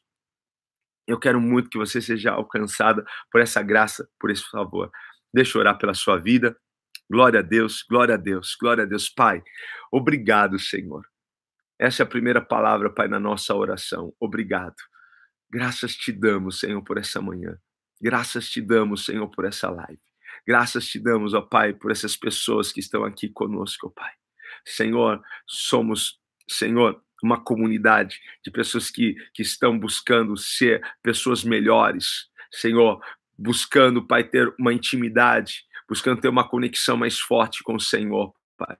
Eu 1.07 1.17
quero 1.17 1.39
muito 1.39 1.69
que 1.69 1.77
você 1.77 2.01
seja 2.01 2.31
alcançada 2.31 3.01
por 3.31 3.39
essa 3.39 3.63
graça, 3.63 4.09
por 4.19 4.29
esse 4.29 4.43
favor. 4.49 4.91
Deixa 5.33 5.57
eu 5.57 5.61
orar 5.61 5.77
pela 5.77 5.93
sua 5.93 6.17
vida. 6.17 6.53
Glória 7.09 7.39
a 7.39 7.43
Deus, 7.43 7.81
glória 7.89 8.15
a 8.15 8.17
Deus, 8.17 8.57
glória 8.59 8.83
a 8.83 8.87
Deus. 8.87 9.09
Pai, 9.09 9.41
obrigado, 9.89 10.59
Senhor 10.59 11.10
essa 11.81 12.03
é 12.03 12.05
a 12.05 12.07
primeira 12.07 12.39
palavra, 12.39 12.93
Pai, 12.93 13.07
na 13.07 13.19
nossa 13.19 13.55
oração. 13.55 14.13
Obrigado. 14.19 14.75
Graças 15.49 15.95
te 15.95 16.11
damos, 16.11 16.59
Senhor, 16.59 16.79
por 16.83 16.99
essa 16.99 17.19
manhã. 17.19 17.57
Graças 17.99 18.47
te 18.47 18.61
damos, 18.61 19.03
Senhor, 19.03 19.27
por 19.31 19.45
essa 19.45 19.67
live. 19.67 19.99
Graças 20.45 20.85
te 20.85 20.99
damos, 20.99 21.33
ó 21.33 21.41
Pai, 21.41 21.73
por 21.73 21.91
essas 21.91 22.15
pessoas 22.15 22.71
que 22.71 22.79
estão 22.79 23.03
aqui 23.03 23.29
conosco, 23.29 23.87
ó 23.87 23.89
Pai. 23.89 24.11
Senhor, 24.63 25.23
somos, 25.47 26.19
Senhor, 26.47 27.03
uma 27.23 27.43
comunidade 27.43 28.19
de 28.45 28.51
pessoas 28.51 28.91
que, 28.91 29.15
que 29.33 29.41
estão 29.41 29.79
buscando 29.79 30.37
ser 30.37 30.83
pessoas 31.01 31.43
melhores. 31.43 32.27
Senhor, 32.51 33.03
buscando, 33.35 34.05
Pai, 34.05 34.23
ter 34.23 34.53
uma 34.59 34.71
intimidade, 34.71 35.63
buscando 35.89 36.21
ter 36.21 36.29
uma 36.29 36.47
conexão 36.47 36.95
mais 36.95 37.19
forte 37.19 37.63
com 37.63 37.73
o 37.73 37.79
Senhor, 37.79 38.35
Pai 38.55 38.77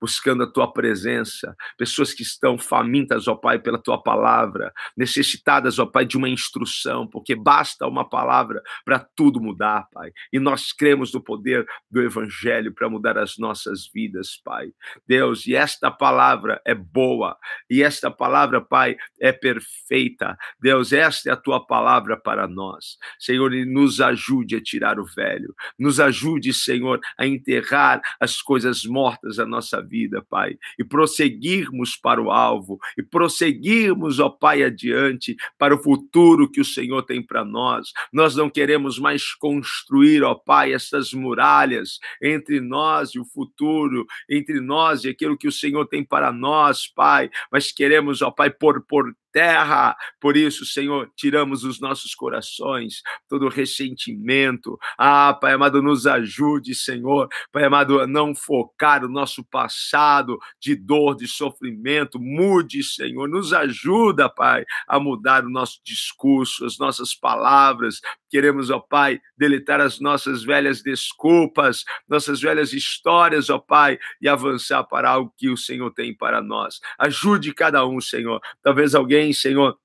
buscando 0.00 0.42
a 0.42 0.50
tua 0.50 0.72
presença, 0.72 1.54
pessoas 1.76 2.14
que 2.14 2.22
estão 2.22 2.56
famintas, 2.56 3.28
ó 3.28 3.34
Pai, 3.34 3.58
pela 3.58 3.78
tua 3.78 4.02
palavra, 4.02 4.72
necessitadas, 4.96 5.78
ó 5.78 5.86
Pai, 5.86 6.04
de 6.04 6.16
uma 6.16 6.28
instrução, 6.28 7.06
porque 7.06 7.34
basta 7.34 7.86
uma 7.86 8.08
palavra 8.08 8.62
para 8.84 8.98
tudo 8.98 9.40
mudar, 9.40 9.86
Pai. 9.92 10.12
E 10.32 10.38
nós 10.38 10.72
cremos 10.72 11.12
no 11.12 11.22
poder 11.22 11.66
do 11.90 12.00
evangelho 12.00 12.72
para 12.72 12.88
mudar 12.88 13.18
as 13.18 13.36
nossas 13.36 13.88
vidas, 13.92 14.40
Pai. 14.42 14.72
Deus, 15.06 15.46
e 15.46 15.54
esta 15.54 15.90
palavra 15.90 16.60
é 16.64 16.74
boa, 16.74 17.36
e 17.68 17.82
esta 17.82 18.10
palavra, 18.10 18.60
Pai, 18.60 18.96
é 19.20 19.32
perfeita. 19.32 20.36
Deus, 20.60 20.92
esta 20.92 21.30
é 21.30 21.32
a 21.32 21.36
tua 21.36 21.64
palavra 21.64 22.16
para 22.16 22.48
nós. 22.48 22.96
Senhor, 23.18 23.50
nos 23.66 24.00
ajude 24.00 24.56
a 24.56 24.62
tirar 24.62 24.98
o 24.98 25.04
velho, 25.04 25.54
nos 25.78 26.00
ajude, 26.00 26.52
Senhor, 26.52 27.00
a 27.18 27.26
enterrar 27.26 28.00
as 28.18 28.40
coisas 28.40 28.84
mortas 28.84 29.36
da 29.36 29.46
nossa 29.46 29.82
vida, 29.82 29.89
Pai, 30.28 30.56
e 30.78 30.84
prosseguirmos 30.84 31.96
para 31.96 32.22
o 32.22 32.30
alvo, 32.30 32.78
e 32.96 33.02
prosseguirmos, 33.02 34.18
ó 34.18 34.28
Pai, 34.28 34.62
adiante 34.62 35.36
para 35.58 35.74
o 35.74 35.82
futuro 35.82 36.50
que 36.50 36.60
o 36.60 36.64
Senhor 36.64 37.02
tem 37.02 37.22
para 37.22 37.44
nós. 37.44 37.92
Nós 38.12 38.36
não 38.36 38.48
queremos 38.48 38.98
mais 38.98 39.34
construir, 39.34 40.22
ó 40.22 40.34
Pai, 40.34 40.72
essas 40.72 41.12
muralhas 41.12 41.98
entre 42.22 42.60
nós 42.60 43.10
e 43.10 43.18
o 43.18 43.24
futuro, 43.24 44.06
entre 44.28 44.60
nós 44.60 45.04
e 45.04 45.08
aquilo 45.08 45.36
que 45.36 45.48
o 45.48 45.52
Senhor 45.52 45.86
tem 45.86 46.04
para 46.04 46.32
nós, 46.32 46.86
Pai, 46.86 47.30
mas 47.50 47.72
queremos, 47.72 48.22
ó 48.22 48.30
Pai, 48.30 48.50
por, 48.50 48.84
por 48.86 49.14
terra. 49.32 49.96
Por 50.20 50.36
isso, 50.36 50.64
Senhor, 50.64 51.10
tiramos 51.16 51.64
os 51.64 51.80
nossos 51.80 52.14
corações 52.14 53.02
todo 53.28 53.48
ressentimento. 53.48 54.78
Ah, 54.98 55.32
Pai 55.34 55.52
amado, 55.52 55.82
nos 55.82 56.06
ajude, 56.06 56.74
Senhor. 56.74 57.28
Pai 57.52 57.64
amado, 57.64 58.00
a 58.00 58.06
não 58.06 58.34
focar 58.34 59.04
o 59.04 59.08
nosso 59.08 59.44
passado 59.44 60.38
de 60.60 60.74
dor, 60.74 61.16
de 61.16 61.26
sofrimento. 61.26 62.18
Mude, 62.20 62.82
Senhor. 62.82 63.28
Nos 63.28 63.52
ajuda, 63.52 64.28
Pai, 64.28 64.64
a 64.88 64.98
mudar 64.98 65.44
o 65.44 65.50
nosso 65.50 65.80
discurso, 65.84 66.64
as 66.64 66.78
nossas 66.78 67.14
palavras. 67.14 68.00
Queremos, 68.28 68.70
ó 68.70 68.78
Pai, 68.78 69.20
deletar 69.36 69.80
as 69.80 70.00
nossas 70.00 70.44
velhas 70.44 70.82
desculpas, 70.82 71.84
nossas 72.08 72.40
velhas 72.40 72.72
histórias, 72.72 73.50
ó 73.50 73.58
Pai, 73.58 73.98
e 74.20 74.28
avançar 74.28 74.84
para 74.84 75.10
algo 75.10 75.32
que 75.36 75.48
o 75.48 75.56
Senhor 75.56 75.90
tem 75.92 76.14
para 76.14 76.40
nós. 76.40 76.80
Ajude 76.98 77.52
cada 77.52 77.84
um, 77.86 78.00
Senhor. 78.00 78.40
Talvez 78.62 78.94
alguém 78.94 79.19
Senhor, 79.32 79.76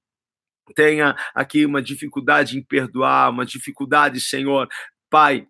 tenha 0.75 1.15
aqui 1.33 1.65
uma 1.65 1.81
dificuldade 1.81 2.57
em 2.57 2.63
perdoar, 2.63 3.29
uma 3.29 3.45
dificuldade, 3.45 4.19
Senhor, 4.19 4.67
Pai, 5.09 5.47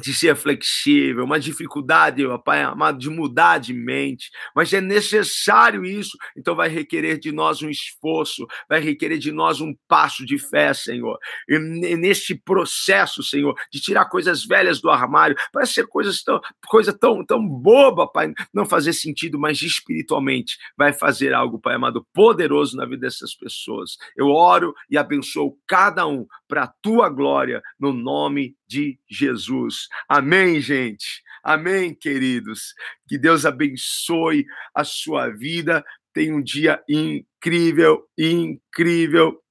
de 0.00 0.14
ser 0.14 0.34
flexível, 0.34 1.24
uma 1.24 1.38
dificuldade, 1.38 2.22
Pai 2.44 2.62
amado, 2.62 2.98
de 2.98 3.10
mudar 3.10 3.58
de 3.58 3.74
mente, 3.74 4.30
mas 4.54 4.72
é 4.72 4.80
necessário 4.80 5.84
isso, 5.84 6.16
então 6.36 6.56
vai 6.56 6.68
requerer 6.68 7.18
de 7.18 7.30
nós 7.30 7.62
um 7.62 7.68
esforço, 7.68 8.46
vai 8.68 8.80
requerer 8.80 9.18
de 9.18 9.30
nós 9.30 9.60
um 9.60 9.74
passo 9.86 10.24
de 10.24 10.38
fé, 10.38 10.72
Senhor. 10.72 11.18
E 11.48 11.58
neste 11.96 12.34
processo, 12.34 13.22
Senhor, 13.22 13.54
de 13.70 13.80
tirar 13.80 14.06
coisas 14.06 14.44
velhas 14.44 14.80
do 14.80 14.90
armário, 14.90 15.36
parece 15.52 15.74
ser 15.74 15.86
coisas 15.86 16.22
tão, 16.22 16.40
coisa 16.66 16.92
tão, 16.92 17.24
tão 17.24 17.46
boba, 17.46 18.06
Pai, 18.06 18.32
não 18.52 18.64
fazer 18.64 18.92
sentido, 18.92 19.38
mas 19.38 19.60
espiritualmente 19.60 20.56
vai 20.76 20.92
fazer 20.92 21.34
algo, 21.34 21.60
Pai 21.60 21.74
amado, 21.74 22.06
poderoso 22.12 22.76
na 22.76 22.84
vida 22.86 23.02
dessas 23.02 23.34
pessoas. 23.34 23.96
Eu 24.16 24.28
oro 24.28 24.74
e 24.90 24.96
abençoo 24.96 25.58
cada 25.66 26.06
um 26.06 26.26
para 26.52 26.64
a 26.64 26.72
tua 26.82 27.08
glória, 27.08 27.62
no 27.80 27.94
nome 27.94 28.54
de 28.68 28.98
Jesus. 29.08 29.88
Amém, 30.06 30.60
gente. 30.60 31.22
Amém, 31.42 31.94
queridos. 31.94 32.74
Que 33.08 33.16
Deus 33.16 33.46
abençoe 33.46 34.44
a 34.74 34.84
sua 34.84 35.30
vida. 35.30 35.82
Tenha 36.12 36.36
um 36.36 36.42
dia 36.42 36.78
incrível, 36.86 38.06
incrível, 38.18 39.42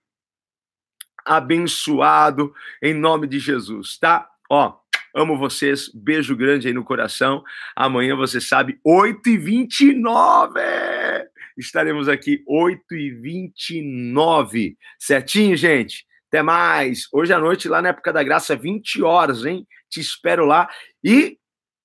abençoado, 1.25 2.53
em 2.83 2.93
nome 2.93 3.25
de 3.25 3.39
Jesus, 3.39 3.97
tá? 3.97 4.29
Ó, 4.47 4.77
amo 5.15 5.39
vocês, 5.39 5.89
beijo 5.91 6.35
grande 6.35 6.67
aí 6.67 6.73
no 6.73 6.83
coração. 6.83 7.43
Amanhã, 7.75 8.15
você 8.15 8.39
sabe, 8.39 8.79
8h29 8.85 11.25
estaremos 11.57 12.07
aqui 12.07 12.43
8h29. 12.47 14.77
Certinho, 14.99 15.57
gente? 15.57 16.05
Até 16.31 16.41
mais. 16.41 17.09
Hoje 17.11 17.33
à 17.33 17.37
noite, 17.37 17.67
lá 17.67 17.81
na 17.81 17.89
Época 17.89 18.13
da 18.13 18.23
Graça, 18.23 18.55
20 18.55 19.03
horas, 19.03 19.43
hein? 19.43 19.67
Te 19.89 19.99
espero 19.99 20.45
lá. 20.45 20.69
E 21.03 21.37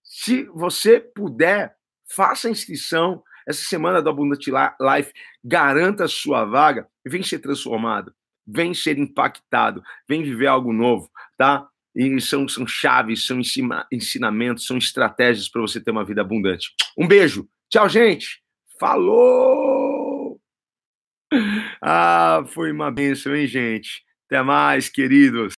se 0.04 0.44
você 0.54 1.00
puder, 1.00 1.74
faça 2.14 2.46
a 2.46 2.50
inscrição. 2.52 3.24
Essa 3.44 3.64
semana 3.64 4.00
do 4.00 4.08
Abundant 4.08 4.46
Life, 4.46 5.12
garanta 5.44 6.04
a 6.04 6.08
sua 6.08 6.44
vaga 6.44 6.88
vem 7.04 7.22
ser 7.24 7.40
transformado, 7.40 8.12
vem 8.46 8.72
ser 8.72 8.98
impactado, 8.98 9.82
vem 10.08 10.22
viver 10.22 10.46
algo 10.46 10.72
novo, 10.72 11.10
tá? 11.36 11.66
E 11.94 12.20
são, 12.20 12.46
são 12.46 12.66
chaves, 12.66 13.26
são 13.26 13.40
ensinamentos, 13.90 14.66
são 14.66 14.76
estratégias 14.76 15.48
para 15.48 15.62
você 15.62 15.80
ter 15.80 15.90
uma 15.90 16.04
vida 16.04 16.20
abundante. 16.20 16.72
Um 16.96 17.08
beijo. 17.08 17.48
Tchau, 17.68 17.88
gente. 17.88 18.42
Falou! 18.78 20.38
Ah, 21.82 22.44
foi 22.48 22.70
uma 22.70 22.90
bênção, 22.90 23.34
hein, 23.34 23.46
gente? 23.46 24.05
Até 24.28 24.42
mais, 24.42 24.88
queridos. 24.88 25.54